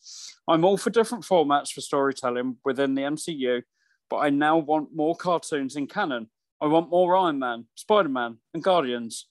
I'm 0.48 0.66
all 0.66 0.78
for 0.78 0.90
different 0.90 1.24
formats 1.24 1.72
for 1.72 1.80
storytelling 1.80 2.58
within 2.66 2.96
the 2.96 3.04
MCU, 3.04 3.62
but 4.10 4.18
I 4.18 4.30
now 4.30 4.58
want 4.58 4.94
more 4.94 5.16
cartoons 5.16 5.78
in 5.78 5.88
canon. 5.88 6.30
I 6.60 6.68
want 6.68 6.90
more 6.90 7.16
Iron 7.16 7.40
Man, 7.40 7.68
Spider 7.76 8.10
Man, 8.10 8.40
and 8.54 8.62
Guardians. 8.62 9.28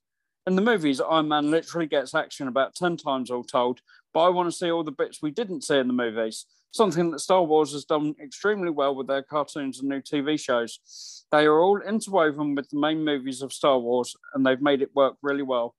In 0.46 0.56
the 0.56 0.62
movies, 0.62 1.02
Iron 1.02 1.28
Man 1.28 1.50
literally 1.50 1.86
gets 1.86 2.14
action 2.14 2.48
about 2.48 2.74
10 2.74 2.96
times 2.96 3.30
all 3.30 3.44
told, 3.44 3.80
but 4.14 4.20
I 4.20 4.28
want 4.30 4.50
to 4.50 4.56
see 4.56 4.70
all 4.70 4.84
the 4.84 4.92
bits 4.92 5.20
we 5.20 5.32
didn't 5.32 5.64
see 5.64 5.76
in 5.76 5.86
the 5.86 5.92
movies. 5.92 6.46
Something 6.76 7.10
that 7.10 7.20
Star 7.20 7.42
Wars 7.42 7.72
has 7.72 7.84
done 7.84 8.14
extremely 8.22 8.70
well 8.70 8.94
with 8.94 9.06
their 9.06 9.22
cartoons 9.22 9.80
and 9.80 9.88
new 9.88 10.00
TV 10.00 10.38
shows. 10.38 11.24
They 11.32 11.44
are 11.46 11.58
all 11.60 11.80
interwoven 11.80 12.54
with 12.54 12.68
the 12.70 12.78
main 12.78 13.04
movies 13.04 13.42
of 13.42 13.52
Star 13.52 13.78
Wars, 13.78 14.14
and 14.34 14.44
they've 14.46 14.60
made 14.60 14.82
it 14.82 14.94
work 14.94 15.16
really 15.22 15.42
well. 15.42 15.74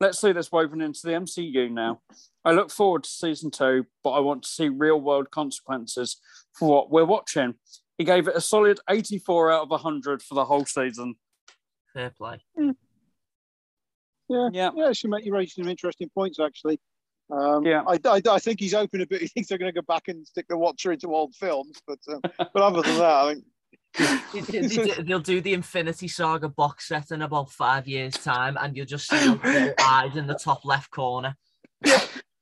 Let's 0.00 0.20
see 0.20 0.32
this 0.32 0.50
woven 0.50 0.80
into 0.80 1.00
the 1.04 1.12
MCU 1.12 1.70
now. 1.70 2.00
I 2.44 2.50
look 2.52 2.70
forward 2.70 3.04
to 3.04 3.10
season 3.10 3.50
two, 3.52 3.86
but 4.02 4.10
I 4.10 4.18
want 4.20 4.42
to 4.42 4.48
see 4.48 4.68
real 4.68 5.00
world 5.00 5.30
consequences 5.30 6.16
for 6.52 6.68
what 6.68 6.90
we're 6.90 7.04
watching. 7.04 7.54
He 7.98 8.04
gave 8.04 8.26
it 8.26 8.34
a 8.36 8.40
solid 8.40 8.80
84 8.90 9.52
out 9.52 9.62
of 9.62 9.70
100 9.70 10.22
for 10.22 10.34
the 10.34 10.44
whole 10.44 10.64
season. 10.66 11.14
Fair 11.94 12.10
play. 12.10 12.42
Hmm. 12.58 12.70
Yeah, 14.28 14.48
Yeah. 14.52 14.70
yeah. 14.74 14.92
She 14.92 15.06
made 15.08 15.24
you 15.24 15.32
raised 15.32 15.54
some 15.54 15.68
interesting 15.68 16.10
points 16.14 16.40
actually. 16.40 16.80
Um, 17.32 17.64
Yeah. 17.64 17.82
I, 17.88 17.98
I, 18.04 18.20
I 18.30 18.38
think 18.38 18.60
he's 18.60 18.74
open 18.74 19.00
a 19.00 19.06
bit. 19.06 19.20
He 19.22 19.28
thinks 19.28 19.48
they're 19.48 19.58
going 19.58 19.72
to 19.72 19.80
go 19.80 19.84
back 19.86 20.08
and 20.08 20.26
stick 20.26 20.46
the 20.48 20.56
Watcher 20.58 20.92
into 20.92 21.14
old 21.14 21.34
films, 21.34 21.78
but 21.86 21.98
um, 22.12 22.20
but 22.38 22.56
other 22.62 22.82
than 22.82 22.98
that, 22.98 23.04
I 23.04 23.34
think 23.34 23.44
They- 24.32 24.58
they- 24.60 24.66
they- 24.68 25.02
They'll 25.06 25.18
do 25.20 25.40
the 25.40 25.52
Infinity 25.54 26.08
Saga 26.08 26.48
box 26.48 26.88
set 26.88 27.10
in 27.10 27.22
about 27.22 27.50
five 27.50 27.88
years' 27.88 28.14
time, 28.14 28.56
and 28.60 28.76
you'll 28.76 28.86
just 28.86 29.08
see 29.08 29.16
those 29.34 29.72
eyes 29.82 30.16
in 30.16 30.26
the 30.26 30.34
top 30.34 30.64
left 30.64 30.90
corner. 30.90 31.36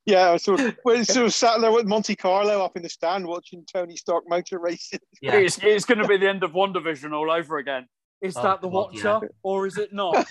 yeah. 0.07 0.31
I 0.33 0.37
sort 0.38 0.61
of, 0.61 0.76
we're 0.85 1.05
sort 1.05 1.26
of 1.26 1.35
sat 1.35 1.61
there 1.61 1.72
with 1.72 1.87
Monte 1.87 2.16
Carlo 2.16 2.62
up 2.64 2.76
in 2.76 2.83
the 2.83 2.88
stand 2.88 3.26
watching 3.26 3.64
Tony 3.72 3.96
Stark 3.96 4.24
motor 4.29 4.59
racing. 4.59 5.00
Yeah, 5.22 5.37
It's, 5.37 5.59
it's 5.62 5.85
going 5.85 5.98
to 5.98 6.07
be 6.09 6.16
the 6.16 6.29
end 6.29 6.42
of 6.42 6.53
WandaVision 6.53 7.12
all 7.12 7.31
over 7.31 7.59
again. 7.59 7.87
Is 8.20 8.37
Oh, 8.37 8.42
that 8.42 8.61
the 8.61 8.68
God, 8.68 8.92
Watcher 8.94 9.31
or 9.42 9.66
is 9.66 9.79
it 9.79 9.92
not? 9.92 10.26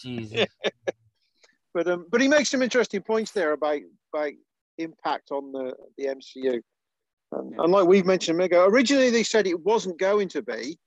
Jesus. 0.00 0.46
But 1.74 1.88
um, 1.88 2.06
but 2.10 2.20
he 2.20 2.28
makes 2.28 2.50
some 2.50 2.62
interesting 2.62 3.02
points 3.02 3.30
there 3.32 3.52
about 3.52 3.80
about 4.14 4.32
impact 4.78 5.30
on 5.30 5.52
the 5.52 5.74
the 5.96 6.06
MCU. 6.06 6.60
Um, 7.32 7.50
Yeah. 7.52 7.62
And 7.64 7.72
like 7.72 7.86
we've 7.86 8.06
mentioned 8.06 8.36
a 8.36 8.38
minute 8.38 8.52
ago, 8.52 8.66
originally 8.66 9.10
they 9.10 9.22
said 9.22 9.46
it 9.46 9.60
wasn't 9.60 9.98
going 9.98 10.28
to 10.30 10.42
be 10.42 10.78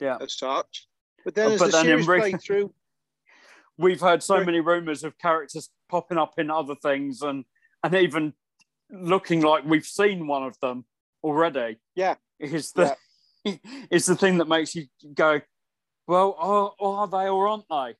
Yeah. 0.00 0.18
as 0.20 0.36
such, 0.36 0.86
but 1.24 1.34
then 1.34 1.50
Oh, 1.50 1.54
as 1.54 1.60
but 1.60 1.66
the 1.66 1.72
then 1.72 1.84
series 1.84 2.08
re- 2.08 2.20
played 2.20 2.40
through, 2.42 2.74
We've 3.78 4.00
heard 4.00 4.22
so 4.22 4.44
many 4.44 4.60
rumors 4.60 5.02
of 5.02 5.16
characters 5.18 5.70
popping 5.88 6.18
up 6.18 6.38
in 6.38 6.50
other 6.50 6.74
things 6.74 7.22
and 7.22 7.44
and 7.82 7.94
even 7.94 8.34
looking 8.90 9.40
like 9.40 9.64
we've 9.64 9.86
seen 9.86 10.26
one 10.26 10.42
of 10.44 10.58
them 10.60 10.84
already. 11.24 11.78
Yeah. 11.94 12.16
Is 12.38 12.72
the 12.72 12.96
is 13.90 14.04
the 14.06 14.14
thing 14.14 14.38
that 14.38 14.46
makes 14.48 14.74
you 14.74 14.86
go, 15.14 15.40
well, 16.06 16.36
are, 16.38 16.72
are 16.80 17.08
they 17.08 17.28
or 17.28 17.48
aren't 17.48 17.64
they? 17.70 17.94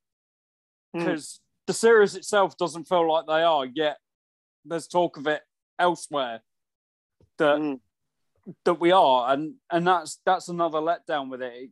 Hmm. 0.93 0.99
Because 1.07 1.41
the 1.67 1.73
series 1.73 2.15
itself 2.17 2.57
doesn't 2.57 2.89
feel 2.89 3.11
like 3.11 3.27
they 3.27 3.43
are 3.43 3.65
yet. 3.67 3.99
There's 4.65 4.87
talk 4.87 5.17
of 5.17 5.27
it 5.27 5.43
elsewhere 5.79 6.43
that 7.39 7.59
Mm. 7.59 7.81
that 8.65 8.75
we 8.81 8.91
are, 8.91 9.33
and 9.33 9.55
and 9.71 9.87
that's 9.87 10.21
that's 10.25 10.49
another 10.49 10.79
letdown 10.79 11.31
with 11.31 11.43
it. 11.43 11.71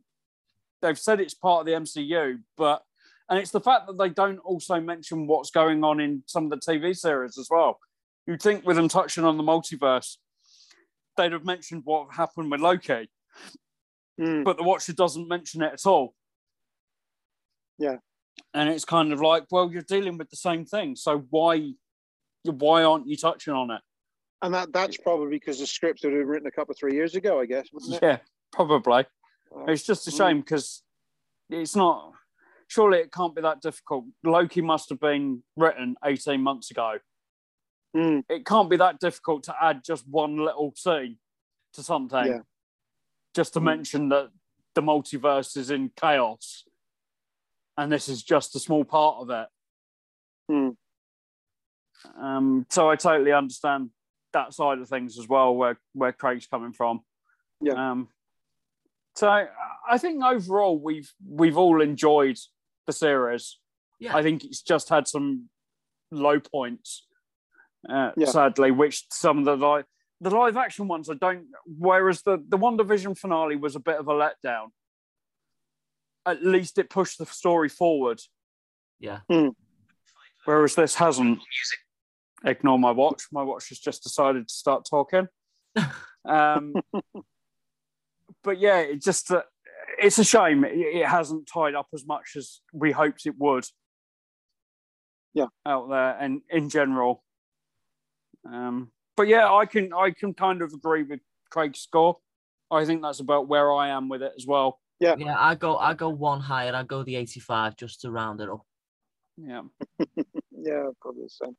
They've 0.81 0.97
said 0.99 1.19
it's 1.19 1.33
part 1.33 1.61
of 1.61 1.65
the 1.65 1.73
MCU, 1.73 2.43
but 2.57 2.83
and 3.29 3.37
it's 3.39 3.51
the 3.51 3.61
fact 3.61 3.87
that 3.87 3.97
they 3.97 4.09
don't 4.09 4.39
also 4.39 4.79
mention 4.79 5.27
what's 5.27 5.51
going 5.51 5.83
on 5.83 5.99
in 5.99 6.23
some 6.25 6.45
of 6.45 6.49
the 6.51 6.57
TV 6.71 6.93
series 6.93 7.37
as 7.37 7.47
well. 7.49 7.79
You'd 8.27 8.41
think 8.41 8.65
with 8.65 8.75
them 8.77 8.87
touching 8.89 9.23
on 9.23 9.37
the 9.37 9.43
multiverse, 9.43 10.17
they'd 11.17 11.31
have 11.31 11.45
mentioned 11.45 11.83
what 11.85 12.13
happened 12.13 12.51
with 12.51 12.59
Loki, 12.61 13.09
Mm. 14.19 14.43
but 14.43 14.57
the 14.57 14.63
Watcher 14.63 14.93
doesn't 14.93 15.27
mention 15.27 15.61
it 15.61 15.73
at 15.73 15.85
all. 15.85 16.13
Yeah. 17.77 17.97
And 18.53 18.69
it's 18.69 18.85
kind 18.85 19.13
of 19.13 19.21
like, 19.21 19.45
well, 19.51 19.71
you're 19.71 19.81
dealing 19.83 20.17
with 20.17 20.29
the 20.29 20.35
same 20.35 20.65
thing, 20.65 20.95
so 20.95 21.19
why 21.29 21.73
why 22.43 22.83
aren't 22.83 23.07
you 23.07 23.15
touching 23.15 23.53
on 23.53 23.71
it? 23.71 23.81
and 24.43 24.53
that 24.55 24.73
that's 24.73 24.97
probably 24.97 25.29
because 25.37 25.59
the 25.59 25.67
script 25.67 26.01
had 26.01 26.11
been 26.11 26.25
written 26.25 26.47
a 26.47 26.51
couple 26.51 26.71
of 26.71 26.77
three 26.79 26.95
years 26.95 27.13
ago, 27.13 27.39
I 27.39 27.45
guess? 27.45 27.67
Yeah, 28.01 28.17
probably. 28.51 29.05
Uh, 29.55 29.65
It's 29.67 29.83
just 29.83 30.07
a 30.07 30.11
Mm. 30.11 30.17
shame 30.17 30.39
because 30.41 30.81
it's 31.49 31.75
not. 31.75 32.13
Surely 32.67 32.99
it 32.99 33.11
can't 33.11 33.35
be 33.35 33.41
that 33.43 33.61
difficult. 33.61 34.05
Loki 34.23 34.61
must 34.61 34.89
have 34.89 34.99
been 34.99 35.43
written 35.55 35.95
18 36.03 36.41
months 36.41 36.71
ago. 36.71 36.97
mm, 37.95 38.23
It 38.29 38.45
can't 38.45 38.69
be 38.69 38.77
that 38.77 38.99
difficult 38.99 39.43
to 39.43 39.55
add 39.63 39.83
just 39.83 40.07
one 40.07 40.37
little 40.37 40.73
scene 40.75 41.19
to 41.73 41.83
something. 41.83 42.25
Yeah. 42.25 42.39
Just 43.35 43.53
to 43.53 43.59
Mm. 43.59 43.63
mention 43.65 44.09
that 44.09 44.31
the 44.73 44.81
multiverse 44.81 45.55
is 45.57 45.69
in 45.69 45.89
chaos. 45.89 46.65
And 47.77 47.91
this 47.91 48.09
is 48.09 48.21
just 48.23 48.55
a 48.55 48.59
small 48.59 48.83
part 48.83 49.17
of 49.21 49.29
it. 49.29 49.47
mm. 50.51 50.75
Um, 52.19 52.65
so 52.69 52.89
I 52.89 52.95
totally 52.95 53.31
understand 53.31 53.89
that 54.33 54.53
side 54.53 54.79
of 54.79 54.87
things 54.89 55.19
as 55.19 55.27
well, 55.27 55.55
where 55.55 55.77
where 55.93 56.11
Craig's 56.11 56.47
coming 56.47 56.73
from. 56.73 57.01
Yeah. 57.61 57.73
Um, 57.91 58.09
so 59.15 59.27
I 59.29 59.97
think 59.97 60.23
overall 60.23 60.79
we've 60.79 61.11
we've 61.27 61.57
all 61.57 61.81
enjoyed 61.81 62.37
the 62.87 62.93
series. 62.93 63.59
Yeah. 63.99 64.15
I 64.15 64.23
think 64.23 64.43
it's 64.43 64.61
just 64.63 64.89
had 64.89 65.07
some 65.07 65.49
low 66.11 66.39
points, 66.39 67.05
uh, 67.87 68.11
Yeah. 68.17 68.27
sadly, 68.27 68.71
which 68.71 69.05
some 69.11 69.37
of 69.39 69.45
the 69.45 69.55
live 69.57 69.85
the 70.21 70.31
live 70.31 70.57
action 70.57 70.87
ones 70.87 71.09
I 71.09 71.15
don't. 71.15 71.47
Whereas 71.65 72.23
the 72.23 72.43
the 72.47 72.57
WandaVision 72.57 73.17
finale 73.17 73.57
was 73.57 73.75
a 73.75 73.79
bit 73.79 73.97
of 73.97 74.07
a 74.07 74.13
letdown. 74.13 74.69
At 76.25 76.43
least 76.43 76.77
it 76.77 76.89
pushed 76.89 77.17
the 77.17 77.25
story 77.25 77.69
forward. 77.69 78.19
Yeah. 78.99 79.19
Whereas 80.45 80.75
this 80.75 80.95
hasn't. 80.95 81.39
Ignore 82.43 82.79
my 82.79 82.91
watch. 82.91 83.23
My 83.31 83.43
watch 83.43 83.69
has 83.69 83.79
just 83.79 84.03
decided 84.03 84.47
to 84.47 84.53
start 84.53 84.85
talking. 84.89 85.27
Um, 86.23 86.75
but 88.43 88.59
yeah, 88.59 88.79
it 88.79 89.01
just 89.01 89.31
uh, 89.31 89.41
it's 89.99 90.19
a 90.19 90.23
shame 90.23 90.63
it, 90.63 90.73
it 90.75 91.07
hasn't 91.07 91.49
tied 91.51 91.75
up 91.75 91.87
as 91.93 92.05
much 92.05 92.33
as 92.35 92.61
we 92.73 92.91
hoped 92.91 93.25
it 93.25 93.35
would. 93.37 93.65
Yeah. 95.33 95.47
out 95.65 95.89
there 95.89 96.17
and 96.19 96.41
in 96.49 96.69
general. 96.69 97.23
Um, 98.45 98.91
but 99.15 99.27
yeah, 99.29 99.51
I 99.51 99.65
can 99.65 99.93
I 99.93 100.11
can 100.11 100.33
kind 100.33 100.61
of 100.61 100.73
agree 100.73 101.03
with 101.03 101.21
Craig's 101.49 101.79
score. 101.79 102.17
I 102.69 102.85
think 102.85 103.01
that's 103.01 103.19
about 103.19 103.47
where 103.47 103.71
I 103.71 103.89
am 103.89 104.09
with 104.09 104.21
it 104.21 104.33
as 104.37 104.45
well. 104.45 104.79
Yeah, 105.01 105.15
Yeah, 105.17 105.35
I 105.37 105.55
go 105.55 105.77
I 105.77 105.95
go 105.95 106.09
one 106.09 106.39
higher. 106.39 106.75
I 106.75 106.83
go 106.83 107.01
the 107.01 107.15
85 107.15 107.75
just 107.75 108.01
to 108.01 108.11
round 108.11 108.39
it 108.39 108.49
up. 108.49 108.65
Yeah. 109.35 109.63
Yeah, 110.63 110.89
probably 111.01 111.23
the 111.23 111.29
same. 111.29 111.57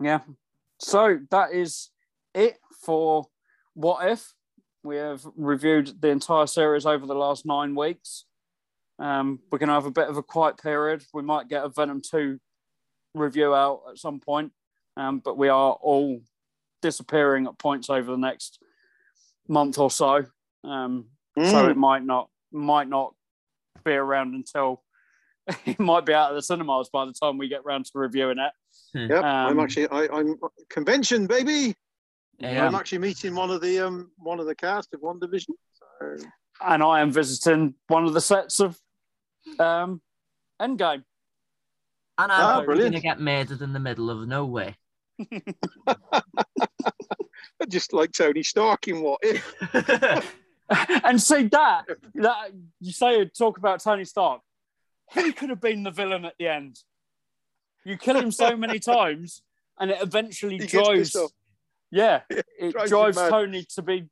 Yeah. 0.00 0.20
So 0.78 1.18
that 1.32 1.52
is 1.52 1.90
it 2.32 2.56
for 2.84 3.24
What 3.74 4.08
If. 4.08 4.32
We 4.84 4.96
have 4.96 5.26
reviewed 5.34 6.00
the 6.00 6.08
entire 6.08 6.46
series 6.46 6.86
over 6.86 7.04
the 7.04 7.16
last 7.16 7.44
nine 7.44 7.74
weeks. 7.74 8.26
Um, 9.00 9.40
we're 9.50 9.58
going 9.58 9.70
to 9.70 9.74
have 9.74 9.86
a 9.86 9.90
bit 9.90 10.08
of 10.08 10.18
a 10.18 10.22
quiet 10.22 10.62
period. 10.62 11.02
We 11.12 11.22
might 11.22 11.48
get 11.48 11.64
a 11.64 11.68
Venom 11.68 12.00
2 12.00 12.38
review 13.14 13.54
out 13.54 13.82
at 13.90 13.98
some 13.98 14.20
point, 14.20 14.52
um, 14.96 15.18
but 15.18 15.36
we 15.36 15.48
are 15.48 15.72
all 15.72 16.20
disappearing 16.80 17.46
at 17.46 17.58
points 17.58 17.90
over 17.90 18.12
the 18.12 18.16
next 18.16 18.60
month 19.48 19.78
or 19.78 19.90
so. 19.90 20.26
Um, 20.62 21.06
So 21.36 21.42
Mm. 21.66 21.70
it 21.70 21.76
might 21.76 22.04
not 22.04 22.28
might 22.52 22.88
not 22.88 23.14
be 23.84 23.92
around 23.92 24.34
until 24.34 24.82
it 25.66 25.78
might 25.78 26.04
be 26.04 26.12
out 26.12 26.30
of 26.30 26.36
the 26.36 26.42
cinemas 26.42 26.90
by 26.92 27.04
the 27.06 27.12
time 27.12 27.38
we 27.38 27.48
get 27.48 27.64
round 27.64 27.86
to 27.86 27.92
reviewing 27.94 28.38
it. 28.38 28.52
Yep, 28.94 29.24
I'm 29.24 29.58
um, 29.58 29.60
actually 29.60 29.88
I, 29.88 30.08
I'm 30.12 30.36
convention 30.68 31.26
baby. 31.26 31.74
Yeah. 32.38 32.66
I'm 32.66 32.74
actually 32.74 32.98
meeting 32.98 33.34
one 33.34 33.50
of 33.50 33.60
the 33.60 33.78
um 33.80 34.10
one 34.16 34.40
of 34.40 34.46
the 34.46 34.54
cast 34.54 34.92
of 34.94 35.00
WandaVision. 35.00 35.50
So 35.72 36.16
and 36.62 36.82
I 36.82 37.00
am 37.00 37.10
visiting 37.12 37.74
one 37.88 38.04
of 38.06 38.12
the 38.12 38.20
sets 38.20 38.60
of 38.60 38.78
um, 39.58 40.02
Endgame. 40.60 41.04
And 42.18 42.30
Ah, 42.32 42.34
I'm 42.34 42.48
probably 42.48 42.64
brilliant. 42.66 42.94
gonna 42.94 43.02
get 43.02 43.20
murdered 43.20 43.62
in 43.62 43.72
the 43.72 43.80
middle 43.80 44.10
of 44.10 44.26
nowhere. 44.26 44.74
just 47.68 47.92
like 47.92 48.12
Tony 48.12 48.42
Stark 48.42 48.88
in 48.88 49.00
What 49.02 49.20
If. 49.22 49.54
and 51.04 51.20
see 51.20 51.44
that 51.48 51.84
that 52.14 52.50
you 52.80 52.92
say 52.92 53.24
talk 53.26 53.58
about 53.58 53.80
Tony 53.82 54.04
Stark. 54.04 54.40
He 55.12 55.32
could 55.32 55.50
have 55.50 55.60
been 55.60 55.82
the 55.82 55.90
villain 55.90 56.24
at 56.24 56.34
the 56.38 56.46
end. 56.48 56.78
You 57.84 57.96
kill 57.96 58.16
him 58.16 58.30
so 58.30 58.56
many 58.56 58.78
times, 58.96 59.42
and 59.78 59.90
it 59.90 60.00
eventually 60.00 60.58
He 60.58 60.66
drives. 60.66 61.12
pissed. 61.12 61.34
Yeah, 61.92 62.20
it 62.30 62.72
drives 62.72 62.90
drives. 62.90 63.18
Tony 63.18 63.64
to 63.74 63.82
be 63.82 64.08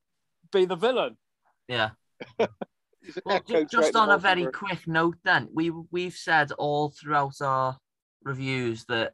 be 0.51 0.65
the 0.65 0.75
villain. 0.75 1.17
yeah. 1.69 1.91
Well, 3.25 3.37
echo 3.37 3.65
just 3.65 3.95
on 3.95 4.11
a 4.11 4.19
very 4.19 4.47
multiverse. 4.47 4.53
quick 4.53 4.89
note, 4.89 5.17
then 5.25 5.49
we 5.55 5.71
we've 5.71 6.15
said 6.15 6.51
all 6.53 6.91
throughout 6.91 7.41
our 7.41 7.79
reviews 8.25 8.85
that 8.87 9.13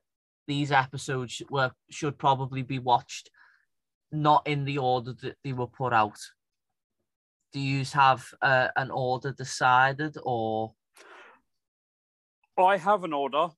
these 0.49 0.73
episodes 0.73 1.43
were 1.51 1.73
should 1.91 2.17
probably 2.17 2.63
be 2.63 2.79
watched 2.79 3.29
not 4.11 4.47
in 4.47 4.65
the 4.65 4.79
order 4.79 5.13
that 5.21 5.37
they 5.45 5.53
were 5.53 5.67
put 5.67 5.93
out. 5.93 6.17
Do 7.55 7.61
you 7.61 7.85
have 7.95 8.29
uh, 8.43 8.67
an 8.77 8.91
order 8.91 9.31
decided, 9.31 10.17
or 10.25 10.75
I 12.59 12.77
have 12.77 13.05
an 13.05 13.13
order, 13.13 13.49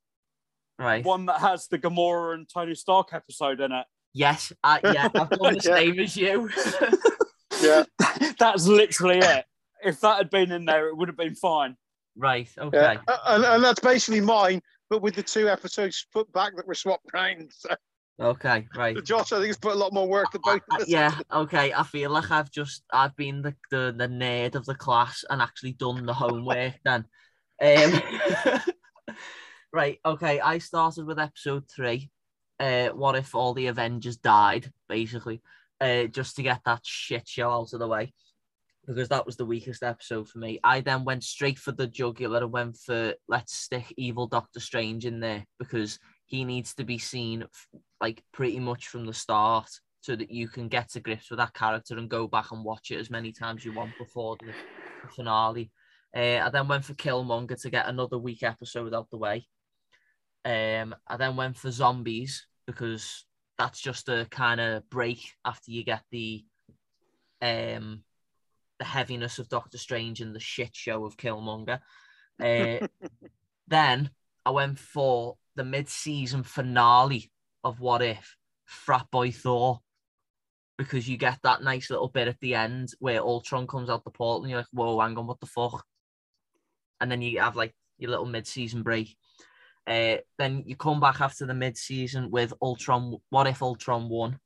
right? 0.78 1.02
one 1.02 1.24
that 1.26 1.40
has 1.40 1.66
the 1.68 1.78
Gamora 1.78 2.35
and 2.35 2.46
Tony 2.46 2.74
Stark 2.74 3.14
episode 3.14 3.59
in 3.61 3.72
it. 3.72 3.87
Yes, 4.12 4.52
I, 4.62 4.80
yeah, 4.85 5.09
I've 5.14 5.30
done 5.30 5.54
the 5.54 5.61
Yeah. 5.64 5.76
same 5.76 5.98
as 5.98 6.16
you. 6.16 6.50
Yeah, 7.62 7.85
That's 8.38 8.66
literally 8.66 9.16
it. 9.20 9.46
If 9.82 10.00
that 10.02 10.18
had 10.18 10.28
been 10.28 10.52
in 10.52 10.66
there, 10.66 10.88
it 10.88 10.96
would 10.98 11.09
have 11.09 11.16
been 11.16 11.35
fine. 11.35 11.74
right, 12.14 12.50
yeah. 12.59 12.64
okay. 12.64 12.98
Uh, 13.09 13.16
And, 13.28 13.44
and 13.46 13.64
that's 13.64 13.80
basically 13.80 14.20
mine, 14.20 14.61
but 14.90 15.00
with 15.00 15.14
the 15.14 15.22
two 15.22 15.48
episodes 15.48 16.06
put 16.12 16.30
back 16.35 16.54
that 16.56 16.66
were 16.66 16.74
swapped 16.74 17.06
round. 17.14 17.50
So 17.56 17.70
Okay, 18.18 18.66
right. 18.74 18.96
Josh, 19.05 19.33
I 19.33 19.37
think, 19.37 19.48
has 19.48 19.59
put 19.59 19.74
a 19.74 19.79
lot 19.79 19.92
more 19.92 20.09
work 20.09 20.33
than 20.33 20.40
both 20.42 20.62
of 20.70 20.81
us. 20.81 20.88
yeah, 20.88 21.14
okay. 21.33 21.72
I 21.72 21.83
feel 21.83 22.11
like 22.11 22.31
I've 22.31 22.50
just 22.50 22.83
I've 22.90 23.14
been 23.16 23.42
the, 23.42 23.55
the, 23.70 23.94
the 23.96 24.09
nerd 24.09 24.55
of 24.55 24.64
the 24.64 24.74
class 24.74 25.24
and 25.29 25.42
actually 25.42 25.72
done 25.72 26.07
the 26.07 26.14
homework 26.14 26.74
then. 26.85 27.05
Um, 27.61 28.02
right, 29.72 29.98
okay. 30.05 30.40
I 30.40 30.59
started 30.59 31.05
with 31.07 31.18
episode 31.18 31.64
three. 31.68 32.11
Uh, 32.59 32.88
what 32.88 33.16
if 33.16 33.35
all 33.35 33.52
the 33.52 33.66
Avengers 33.66 34.16
died, 34.16 34.72
basically, 34.88 35.42
uh, 35.81 36.05
just 36.05 36.37
to 36.37 36.42
get 36.42 36.61
that 36.64 36.81
shit 36.85 37.29
show 37.29 37.50
out 37.50 37.74
of 37.74 37.81
the 37.81 37.87
way, 37.87 38.14
because 38.87 39.11
that 39.11 39.26
was 39.26 39.37
the 39.37 39.44
weakest 39.44 39.83
episode 39.83 40.26
for 40.26 40.38
me. 40.38 40.59
I 40.64 40.81
then 40.81 41.05
went 41.05 41.22
straight 41.22 41.59
for 41.59 41.72
the 41.72 41.87
jugular 41.87 42.38
and 42.38 42.52
went 42.52 42.79
for 42.79 43.12
let's 43.29 43.55
stick 43.55 43.92
evil 43.98 44.26
Doctor 44.26 44.59
Strange 44.59 45.05
in 45.05 45.20
there 45.20 45.44
because 45.59 45.98
he 46.26 46.44
needs 46.44 46.74
to 46.74 46.84
be 46.84 46.98
seen 46.98 47.44
like 48.00 48.22
pretty 48.32 48.58
much 48.58 48.88
from 48.88 49.06
the 49.06 49.14
start 49.14 49.68
so 50.00 50.14
that 50.14 50.30
you 50.30 50.48
can 50.48 50.68
get 50.68 50.90
to 50.90 51.00
grips 51.00 51.30
with 51.30 51.38
that 51.38 51.54
character 51.54 51.96
and 51.96 52.10
go 52.10 52.28
back 52.28 52.52
and 52.52 52.64
watch 52.64 52.90
it 52.90 52.98
as 52.98 53.10
many 53.10 53.32
times 53.32 53.64
you 53.64 53.72
want 53.72 53.90
before 53.98 54.36
the, 54.40 54.52
the 55.02 55.08
finale. 55.08 55.70
Uh, 56.14 56.40
I 56.44 56.50
then 56.50 56.68
went 56.68 56.84
for 56.84 56.94
Killmonger 56.94 57.60
to 57.60 57.70
get 57.70 57.88
another 57.88 58.18
weak 58.18 58.42
episode 58.42 58.94
out 58.94 59.08
the 59.10 59.18
way. 59.18 59.46
Um, 60.44 60.94
I 61.06 61.16
then 61.16 61.36
went 61.36 61.56
for 61.56 61.70
zombies 61.70 62.46
because 62.66 63.24
that's 63.58 63.80
just 63.80 64.08
a 64.08 64.26
kind 64.30 64.60
of 64.60 64.88
break 64.90 65.32
after 65.44 65.70
you 65.70 65.82
get 65.82 66.02
the 66.10 66.44
um 67.42 68.02
the 68.78 68.84
heaviness 68.84 69.38
of 69.38 69.48
Doctor 69.48 69.78
Strange 69.78 70.20
and 70.20 70.34
the 70.34 70.40
shit 70.40 70.74
show 70.74 71.04
of 71.04 71.16
Killmonger. 71.16 71.80
Uh, 72.40 72.86
then 73.68 74.10
I 74.44 74.50
went 74.50 74.78
for 74.78 75.36
the 75.57 75.64
mid-season 75.64 76.42
finale 76.42 77.31
of 77.64 77.81
What 77.81 78.03
If, 78.03 78.37
Frat 78.64 79.07
Boy 79.11 79.31
Thor, 79.31 79.81
because 80.79 81.09
you 81.09 81.16
get 81.16 81.38
that 81.42 81.62
nice 81.62 81.90
little 81.90 82.09
bit 82.09 82.29
at 82.29 82.38
the 82.40 82.55
end 82.55 82.92
where 82.99 83.21
Ultron 83.21 83.66
comes 83.66 83.88
out 83.88 84.05
the 84.05 84.11
portal 84.11 84.42
and 84.42 84.51
you're 84.51 84.61
like, 84.61 84.66
whoa, 84.73 85.01
hang 85.01 85.16
on, 85.16 85.27
what 85.27 85.40
the 85.40 85.47
fuck? 85.47 85.85
And 87.01 87.11
then 87.11 87.23
you 87.23 87.40
have 87.40 87.57
like 87.57 87.75
your 87.99 88.11
little 88.11 88.27
mid-season 88.27 88.83
break. 88.83 89.16
Uh, 89.87 90.16
then 90.38 90.64
you 90.66 90.77
come 90.77 91.01
back 91.01 91.21
after 91.21 91.47
the 91.47 91.55
mid-season 91.55 92.31
with 92.31 92.53
Ultron. 92.61 93.16
What 93.31 93.47
if 93.47 93.62
Ultron 93.62 94.09
won? 94.09 94.38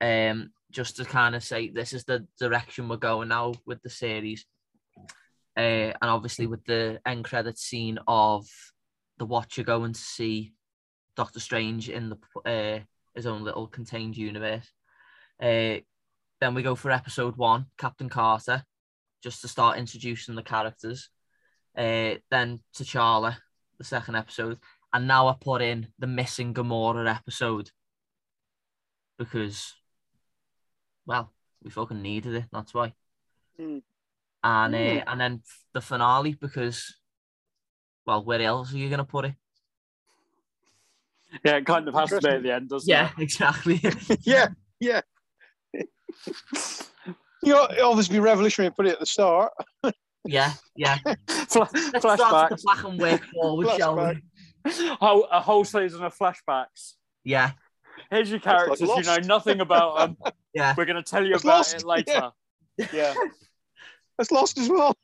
Um, 0.00 0.50
just 0.70 0.96
to 0.96 1.04
kind 1.04 1.34
of 1.34 1.42
say 1.42 1.70
this 1.70 1.92
is 1.92 2.04
the 2.04 2.26
direction 2.38 2.88
we're 2.88 2.96
going 2.96 3.28
now 3.28 3.54
with 3.66 3.82
the 3.82 3.90
series. 3.90 4.44
Uh, 5.56 5.90
and 5.90 5.96
obviously 6.02 6.46
with 6.46 6.64
the 6.64 7.00
end 7.04 7.24
credit 7.24 7.58
scene 7.58 7.98
of 8.06 8.46
the 9.18 9.26
Watcher 9.26 9.62
going 9.62 9.92
to 9.92 10.00
see 10.00 10.52
Doctor 11.16 11.40
Strange 11.40 11.88
in 11.88 12.10
the 12.10 12.18
uh, 12.48 12.80
his 13.14 13.26
own 13.26 13.42
little 13.42 13.66
contained 13.66 14.16
universe. 14.16 14.70
Uh, 15.42 15.78
then 16.40 16.54
we 16.54 16.62
go 16.62 16.74
for 16.74 16.90
episode 16.90 17.36
one, 17.36 17.66
Captain 17.76 18.08
Carter, 18.08 18.62
just 19.22 19.40
to 19.40 19.48
start 19.48 19.78
introducing 19.78 20.34
the 20.34 20.42
characters. 20.42 21.10
Uh, 21.76 22.14
then 22.30 22.60
T'Challa, 22.74 23.36
the 23.78 23.84
second 23.84 24.14
episode, 24.16 24.58
and 24.92 25.06
now 25.06 25.28
I 25.28 25.34
put 25.40 25.62
in 25.62 25.88
the 25.98 26.06
missing 26.06 26.54
Gamora 26.54 27.12
episode 27.12 27.70
because, 29.18 29.74
well, 31.06 31.32
we 31.62 31.70
fucking 31.70 32.00
needed 32.02 32.34
it. 32.34 32.44
That's 32.52 32.72
why. 32.72 32.94
Hmm. 33.58 33.78
And 34.44 34.74
uh, 34.74 34.78
Hmm. 34.78 35.08
and 35.08 35.20
then 35.20 35.42
the 35.74 35.80
finale 35.80 36.34
because, 36.34 36.96
well, 38.08 38.24
where 38.24 38.40
else 38.40 38.72
are 38.72 38.78
you 38.78 38.88
gonna 38.88 39.04
put 39.04 39.26
it? 39.26 39.34
Yeah, 41.44 41.56
it 41.56 41.66
kind 41.66 41.86
of 41.86 41.92
has 41.94 42.08
to 42.08 42.20
be 42.22 42.28
at 42.28 42.42
the 42.42 42.54
end, 42.54 42.70
doesn't 42.70 42.88
it? 42.90 42.94
Yeah, 42.94 43.10
exactly. 43.18 43.82
yeah, 44.22 44.48
yeah. 44.80 45.02
You 47.42 47.52
know, 47.52 47.64
it 47.66 47.80
obviously 47.80 48.14
be 48.16 48.20
revolutionary 48.20 48.68
and 48.68 48.74
put 48.76 48.86
it 48.86 48.94
at 48.94 49.00
the 49.00 49.04
start. 49.06 49.52
yeah, 50.24 50.52
yeah. 50.74 50.96
it? 51.04 51.18
Fla- 51.28 51.68
Let's 51.72 51.98
start 51.98 52.18
flashbacks. 52.18 52.50
with 52.50 52.60
the 52.60 52.64
black 52.64 52.84
and 52.84 52.98
work 52.98 53.24
forward, 53.26 53.68
shall 53.76 53.94
we? 53.94 54.22
Flashback. 54.70 54.96
Whole, 54.96 55.24
a 55.30 55.40
whole 55.40 55.64
season 55.64 56.02
of 56.02 56.16
flashbacks. 56.16 56.94
Yeah, 57.24 57.50
Here's 58.10 58.30
your 58.30 58.40
That's 58.40 58.68
like 58.68 58.78
characters. 58.78 59.06
you 59.06 59.22
know 59.22 59.26
nothing 59.26 59.60
about 59.60 59.98
them. 59.98 60.32
yeah. 60.54 60.74
We're 60.76 60.86
going 60.86 60.96
to 60.96 61.02
tell 61.02 61.24
you 61.26 61.34
It's 61.34 61.44
about 61.44 61.58
Lost, 61.58 61.74
it 61.76 61.84
later. 61.84 62.30
Yeah. 62.92 63.12
That's 64.16 64.30
lost 64.32 64.56
as 64.58 64.68
well. 64.70 64.96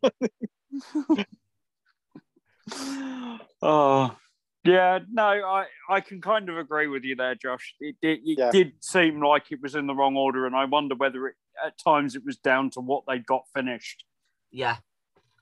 oh, 3.62 4.16
yeah. 4.64 4.98
No, 5.10 5.22
I, 5.24 5.66
I 5.88 6.00
can 6.00 6.20
kind 6.20 6.48
of 6.48 6.56
agree 6.58 6.86
with 6.86 7.04
you 7.04 7.16
there, 7.16 7.34
Josh. 7.34 7.74
It, 7.80 7.96
it, 8.02 8.20
it 8.24 8.38
Yeah. 8.38 8.50
did 8.50 8.72
seem 8.80 9.22
like 9.22 9.52
it 9.52 9.60
was 9.62 9.74
in 9.74 9.86
the 9.86 9.94
wrong 9.94 10.16
order, 10.16 10.46
and 10.46 10.56
I 10.56 10.64
wonder 10.64 10.94
whether 10.94 11.28
it, 11.28 11.34
at 11.64 11.78
times 11.78 12.16
it 12.16 12.24
was 12.24 12.36
down 12.38 12.70
to 12.70 12.80
what 12.80 13.04
they 13.06 13.18
got 13.18 13.44
finished. 13.54 14.04
Yeah. 14.50 14.76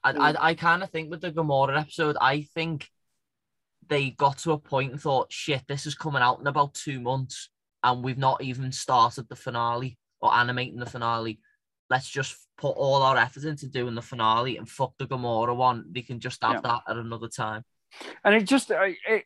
I, 0.04 0.10
I, 0.10 0.32
mm. 0.32 0.36
I 0.40 0.54
kind 0.54 0.82
of 0.82 0.90
think 0.90 1.10
with 1.10 1.20
the 1.20 1.30
Gamora 1.32 1.80
episode, 1.80 2.16
I 2.20 2.42
think 2.54 2.88
they 3.88 4.10
got 4.10 4.38
to 4.38 4.52
a 4.52 4.58
point 4.58 4.92
and 4.92 5.00
thought, 5.00 5.32
shit, 5.32 5.62
this 5.68 5.86
is 5.86 5.94
coming 5.94 6.22
out 6.22 6.40
in 6.40 6.46
about 6.46 6.74
two 6.74 7.00
months, 7.00 7.50
and 7.82 8.02
we've 8.02 8.18
not 8.18 8.42
even 8.42 8.72
started 8.72 9.28
the 9.28 9.36
finale 9.36 9.98
or 10.20 10.34
animating 10.34 10.78
the 10.78 10.86
finale. 10.86 11.40
Let's 11.92 12.08
just 12.08 12.38
put 12.56 12.70
all 12.70 13.02
our 13.02 13.18
effort 13.18 13.44
into 13.44 13.66
doing 13.66 13.94
the 13.94 14.00
finale 14.00 14.56
and 14.56 14.66
fuck 14.66 14.94
the 14.96 15.06
Gamora 15.06 15.54
one. 15.54 15.84
They 15.92 16.00
can 16.00 16.20
just 16.20 16.42
have 16.42 16.54
Yeah. 16.54 16.60
that 16.62 16.82
at 16.88 16.96
another 16.96 17.28
time. 17.28 17.66
And 18.24 18.34
it 18.34 18.44
just 18.44 18.70
it, 18.70 18.96
it 19.06 19.24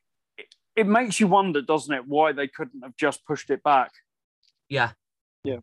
it 0.75 0.87
makes 0.89 1.21
you 1.21 1.29
wonder, 1.29 1.63
doesn't 1.63 1.95
it, 1.95 2.05
why 2.09 2.33
they 2.33 2.49
couldn't 2.49 2.83
have 2.83 2.97
just 2.97 3.25
pushed 3.25 3.51
it 3.51 3.63
back 3.63 3.93
Yeah. 4.69 4.91
Yeah, 5.45 5.61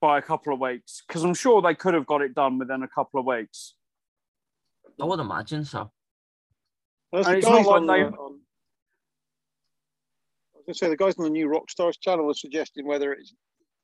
by 0.00 0.18
a 0.18 0.22
couple 0.22 0.54
of 0.54 0.60
weeks? 0.60 1.02
Because 1.04 1.24
I'm 1.24 1.34
sure 1.34 1.60
they 1.60 1.74
could 1.74 1.94
have 1.94 2.06
got 2.06 2.22
it 2.22 2.32
done 2.32 2.58
within 2.58 2.84
a 2.84 2.88
couple 2.88 3.18
of 3.18 3.26
weeks. 3.26 3.74
I 5.00 5.04
would 5.04 5.18
imagine 5.18 5.64
so. 5.64 5.90
That's 7.12 7.26
And 7.26 7.34
the 7.34 7.38
it's 7.38 7.48
not 7.48 7.66
like 7.66 7.80
they- 7.80 8.08
the- 8.08 8.16
on- 8.16 8.40
I 10.54 10.58
was 10.58 10.64
going 10.64 10.74
to 10.74 10.74
say 10.74 10.88
the 10.90 10.96
guys 10.96 11.16
on 11.18 11.24
the 11.24 11.30
new 11.30 11.48
Rockstars 11.48 11.98
channel 12.00 12.30
are 12.30 12.34
suggesting 12.34 12.86
whether 12.86 13.12
it's 13.12 13.34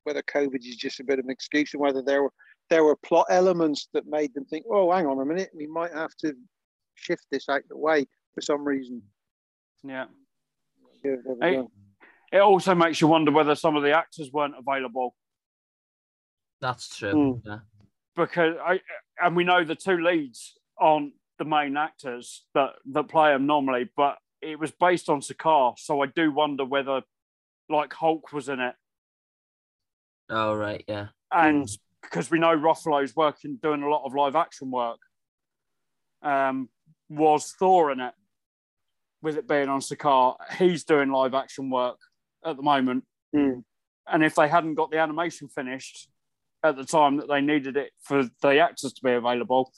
whether 0.05 0.23
COVID 0.23 0.59
is 0.61 0.77
just 0.77 1.01
a 1.01 1.05
bit 1.05 1.19
of 1.19 1.25
an 1.25 1.31
excuse 1.31 1.75
and 1.75 1.81
whether 1.81 2.03
there 2.03 2.23
were 2.23 2.33
there 2.71 2.85
were 2.85 2.97
plot 2.97 3.27
elements 3.29 3.88
that 3.93 4.07
made 4.07 4.33
them 4.35 4.45
think, 4.47 4.65
oh, 4.71 4.91
hang 4.91 5.07
on 5.07 5.21
a 5.21 5.25
minute, 5.25 5.51
we 5.55 5.67
might 5.67 5.93
have 5.93 6.15
to 6.17 6.33
shift 6.95 7.27
this 7.31 7.49
out 7.49 7.62
the 7.69 7.77
way 7.77 8.07
for 8.35 8.41
some 8.41 8.65
reason. 8.65 9.03
Yeah. 9.85 10.07
Yeah, 11.05 11.17
there 11.25 11.35
we 11.35 11.47
Hey, 11.47 11.55
go. 11.57 11.71
It 12.33 12.38
also 12.38 12.75
makes 12.75 13.01
you 13.01 13.09
wonder 13.09 13.31
whether 13.31 13.55
some 13.55 13.77
of 13.77 13.83
the 13.83 13.93
actors 13.93 14.31
weren't 14.33 14.55
available 14.57 15.15
That's 16.61 16.97
true. 16.97 17.12
Mm. 17.12 17.43
Yeah. 17.45 17.59
because 18.17 18.57
I 18.65 18.81
and 19.21 19.37
we 19.37 19.45
know 19.45 19.65
the 19.65 19.75
two 19.75 19.99
leads 19.99 20.55
aren't 20.79 21.12
the 21.38 21.45
main 21.45 21.77
actors 21.77 22.45
that 22.55 22.71
that 22.93 23.09
play 23.09 23.33
them 23.33 23.47
normally, 23.47 23.91
but 23.97 24.17
it 24.41 24.59
was 24.59 24.71
based 24.71 25.09
on 25.09 25.21
Sakaar, 25.21 25.79
so 25.79 26.00
I 26.03 26.07
do 26.07 26.33
wonder 26.33 26.65
whether 26.65 27.03
like 27.69 27.92
Hulk 27.92 28.33
was 28.33 28.48
in 28.48 28.61
it, 28.61 28.75
Oh, 30.31 30.54
right. 30.54 30.85
Yeah. 30.88 31.08
and 31.31 31.68
because 32.02 32.31
we 32.31 32.38
know 32.38 32.56
Ruffalo's 32.56 33.14
working 33.14 33.58
doing 33.62 33.83
a 33.83 33.88
lot 33.88 34.04
of 34.04 34.14
live 34.14 34.35
action 34.37 34.70
work, 34.70 34.98
um, 36.23 36.68
was 37.08 37.52
Thor 37.58 37.92
in 37.92 38.00
it? 38.00 38.14
With 39.23 39.37
it 39.37 39.46
being 39.46 39.68
on 39.68 39.81
Sakaar, 39.81 40.37
he's 40.58 40.85
doing 40.85 41.10
live 41.12 41.35
action 41.35 41.70
work 41.70 41.98
at 42.44 42.56
the 42.56 42.62
moment. 42.62 43.04
Hmm. 43.35 43.60
And 44.06 44.25
if 44.25 44.35
they 44.35 44.48
hadn't 44.48 44.75
got 44.75 44.90
the 44.90 44.98
animation 44.98 45.48
finished 45.48 46.08
at 46.64 46.77
the 46.77 46.85
time 46.85 47.18
that 47.18 47.29
they 47.29 47.40
needed 47.40 47.77
it 47.77 47.92
for 48.02 48.29
the 48.42 48.58
actors 48.58 48.92
to 48.94 49.02
be 49.04 49.12
available, 49.12 49.73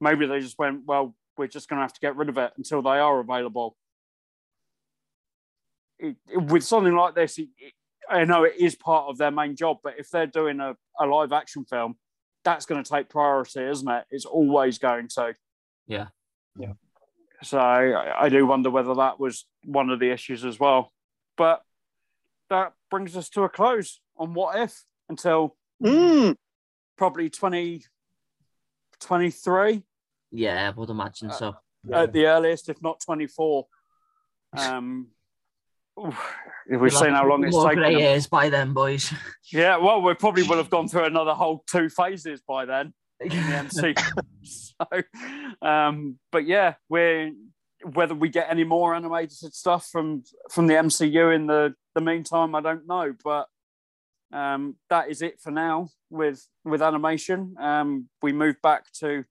maybe 0.00 0.26
they 0.26 0.40
just 0.40 0.58
went, 0.58 0.80
well, 0.84 1.14
we're 1.36 1.46
just 1.46 1.68
going 1.68 1.78
to 1.78 1.82
have 1.82 1.92
to 1.92 2.00
get 2.00 2.16
rid 2.16 2.28
of 2.28 2.38
it 2.38 2.52
until 2.56 2.82
they 2.82 2.98
are 2.98 3.20
available. 3.20 3.76
It, 5.98 6.16
it- 6.28 6.42
with 6.42 6.64
something 6.64 6.94
like 6.94 7.14
this, 7.14 7.38
it, 7.38 7.48
it- 7.58 7.72
I 8.10 8.24
know 8.24 8.44
it 8.44 8.54
is 8.58 8.74
part 8.74 9.08
of 9.08 9.18
their 9.18 9.30
main 9.30 9.54
job, 9.56 9.78
but 9.82 9.94
if 9.98 10.10
they're 10.10 10.26
doing 10.26 10.60
a, 10.60 10.76
a 10.98 11.06
live 11.06 11.32
action 11.32 11.64
film, 11.64 11.96
that's 12.44 12.66
going 12.66 12.82
to 12.82 12.90
take 12.90 13.08
priority, 13.08 13.62
isn't 13.62 13.88
it? 13.88 14.04
It's 14.10 14.24
always 14.24 14.78
going 14.78 15.08
to. 15.08 15.34
Yeah. 15.86 16.06
Yeah. 16.58 16.72
So 17.42 17.58
I, 17.58 18.24
I 18.24 18.28
do 18.28 18.46
wonder 18.46 18.70
whether 18.70 18.94
that 18.94 19.20
was 19.20 19.46
one 19.64 19.90
of 19.90 20.00
the 20.00 20.10
issues 20.10 20.44
as 20.44 20.58
well. 20.58 20.92
But 21.36 21.62
that 22.50 22.72
brings 22.90 23.16
us 23.16 23.28
to 23.30 23.42
a 23.42 23.48
close 23.48 24.00
on 24.16 24.34
what 24.34 24.58
if 24.58 24.84
until 25.08 25.54
Mm, 25.80 26.34
probably 26.96 27.30
2023 27.30 29.82
Yeah, 30.32 30.68
I 30.68 30.70
would 30.78 30.90
imagine 30.90 31.30
so. 31.32 31.54
yeah. 31.84 32.02
at 32.02 32.12
the 32.12 32.26
earliest, 32.26 32.68
if 32.68 32.82
not 32.82 33.00
24. 33.00 33.66
Um, 34.56 35.08
we've 36.68 36.80
We'll 36.80 36.90
seen 36.90 37.10
how 37.10 37.26
long 37.26 37.44
it's 37.44 37.56
taken. 37.56 37.82
them. 37.82 37.92
hairs 37.94 38.26
by 38.26 38.48
then, 38.48 38.72
boys. 38.72 39.12
Yeah, 39.52 39.76
well, 39.78 40.02
we 40.02 40.14
probably 40.14 40.42
will 40.42 40.56
have 40.58 40.70
gone 40.76 40.88
through 40.88 41.04
another 41.04 41.34
whole 41.34 41.64
two 41.66 41.88
phases 41.88 42.42
by 42.46 42.64
then 42.64 42.92
the 43.20 44.22
so, 44.42 45.66
um, 45.66 46.18
but 46.30 46.46
yeah, 46.46 46.74
we're 46.88 47.32
whether 47.92 48.14
we 48.14 48.28
get 48.28 48.48
any 48.50 48.64
more 48.64 48.94
animated 48.94 49.54
stuff 49.54 49.88
from 49.90 50.22
from 50.50 50.66
the 50.66 50.74
MCU 50.74 51.34
in 51.34 51.46
the 51.46 51.74
the 51.94 52.00
meantime, 52.00 52.54
I 52.54 52.60
don't 52.60 52.86
know. 52.86 53.14
But 53.24 53.48
um, 54.32 54.76
that 54.90 55.10
is 55.10 55.22
it 55.22 55.40
for 55.40 55.50
now 55.50 55.90
with 56.10 56.46
with 56.64 56.82
animation. 56.82 57.56
Um, 57.58 58.08
we 58.22 58.32
move 58.32 58.56
back 58.62 58.92
to 59.00 59.24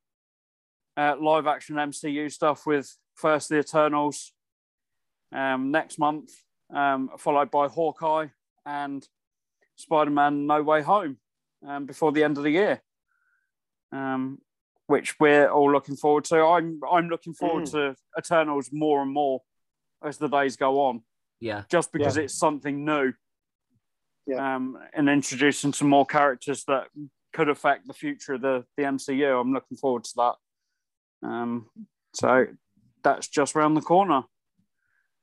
uh, 0.95 1.15
live 1.21 1.47
action 1.47 1.75
MCU 1.75 2.31
stuff 2.31 2.65
with 2.65 2.95
first 3.15 3.49
the 3.49 3.59
Eternals 3.59 4.33
um, 5.31 5.71
next 5.71 5.99
month, 5.99 6.31
um, 6.73 7.09
followed 7.17 7.51
by 7.51 7.67
Hawkeye 7.67 8.27
and 8.65 9.07
Spider 9.75 10.11
Man 10.11 10.47
No 10.47 10.61
Way 10.63 10.81
Home 10.81 11.17
um, 11.67 11.85
before 11.85 12.11
the 12.11 12.23
end 12.23 12.37
of 12.37 12.43
the 12.43 12.51
year, 12.51 12.81
um, 13.91 14.39
which 14.87 15.19
we're 15.19 15.49
all 15.49 15.71
looking 15.71 15.95
forward 15.95 16.25
to. 16.25 16.37
I'm 16.41 16.79
I'm 16.89 17.09
looking 17.09 17.33
forward 17.33 17.65
to 17.67 17.95
Eternals 18.17 18.69
more 18.71 19.01
and 19.01 19.11
more 19.11 19.41
as 20.03 20.17
the 20.17 20.27
days 20.27 20.55
go 20.55 20.81
on, 20.81 21.01
Yeah, 21.39 21.63
just 21.69 21.91
because 21.91 22.17
it's 22.17 22.33
something 22.37 22.85
new. 22.85 23.13
Yeah. 24.25 24.55
Um, 24.55 24.77
and 24.93 25.07
introducing 25.07 25.71
some 25.71 25.87
more 25.87 26.05
characters 26.05 26.65
that 26.65 26.87
could 27.31 27.47
affect 27.47 27.87
the 27.87 27.93
future 27.93 28.33
of 28.33 28.41
the, 28.41 28.65
the 28.75 28.83
MCU. 28.83 29.39
I'm 29.39 29.53
looking 29.53 29.77
forward 29.77 30.03
to 30.03 30.13
that. 30.17 30.35
Um, 31.27 31.69
so 32.13 32.47
that's 33.03 33.29
just 33.29 33.55
around 33.55 33.75
the 33.75 33.81
corner. 33.81 34.23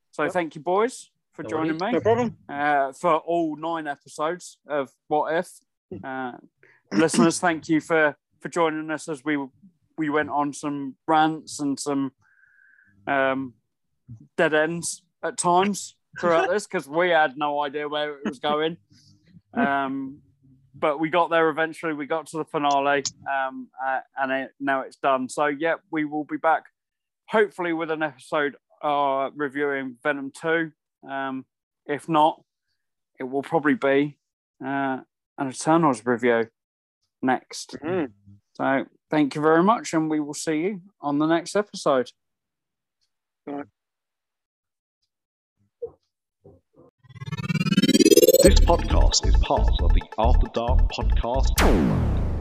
So 0.09 0.23
Yep. 0.23 0.33
thank 0.33 0.55
you, 0.55 0.61
boys, 0.61 1.11
for 1.35 1.43
No 1.43 1.49
joining 1.49 1.77
worries. 1.77 1.81
me 1.81 1.91
No 1.93 2.01
problem. 2.01 2.37
uh, 2.49 2.93
for 2.93 3.15
all 3.17 3.55
nine 3.55 3.87
episodes 3.87 4.57
of 4.67 4.89
What 5.07 5.33
If. 5.35 5.49
Uh, 6.03 6.33
listeners, 6.91 7.39
thank 7.39 7.69
you 7.69 7.79
for 7.81 8.15
for 8.41 8.49
joining 8.49 8.89
us 8.91 9.07
as 9.07 9.23
we 9.23 9.37
we 9.97 10.09
went 10.09 10.29
on 10.29 10.53
some 10.53 10.95
rants 11.07 11.59
and 11.59 11.79
some 11.79 12.11
um, 13.07 13.53
dead 14.37 14.53
ends 14.53 15.03
at 15.23 15.37
times 15.37 15.95
throughout 16.19 16.49
this 16.49 16.65
because 16.67 16.87
we 16.87 17.09
had 17.09 17.37
no 17.37 17.61
idea 17.61 17.87
where 17.87 18.15
it 18.17 18.25
was 18.25 18.39
going. 18.39 18.77
Um, 19.57 20.19
but 20.77 20.99
we 20.99 21.09
got 21.09 21.29
there 21.29 21.47
eventually. 21.47 21.93
We 21.93 22.07
got 22.07 22.27
to 22.27 22.37
the 22.39 22.43
finale, 22.43 23.03
um, 23.33 23.69
uh, 23.81 24.01
and 24.17 24.29
it, 24.33 24.51
now 24.59 24.81
it's 24.81 24.97
done. 24.97 25.29
So 25.29 25.45
yeah, 25.45 25.75
we 25.91 26.03
will 26.03 26.25
be 26.25 26.35
back 26.35 26.63
hopefully 27.29 27.71
with 27.71 27.89
an 27.89 28.03
episode 28.03 28.57
uh, 28.83 29.29
reviewing 29.33 29.95
Venom 30.03 30.33
Two. 30.35 30.73
Um, 31.09 31.45
if 31.85 32.09
not, 32.09 32.41
it 33.19 33.23
will 33.23 33.43
probably 33.43 33.75
be 33.75 34.17
uh, 34.63 34.99
an 35.37 35.49
Eternals 35.49 36.05
review 36.05 36.49
next. 37.21 37.77
Mhm. 37.83 38.11
So 38.53 38.85
thank 39.09 39.35
you 39.35 39.41
very 39.41 39.63
much, 39.63 39.93
and 39.93 40.09
we 40.09 40.19
will 40.19 40.33
see 40.33 40.57
you 40.61 40.81
on 41.01 41.19
the 41.19 41.27
next 41.27 41.55
episode. 41.55 42.11
This 48.43 48.59
podcast 48.59 49.27
is 49.27 49.35
part 49.37 49.69
of 49.81 49.93
the 49.93 50.01
After 50.17 50.47
Dark 50.53 50.91
Podcast 50.91 51.59
Network. 51.59 52.34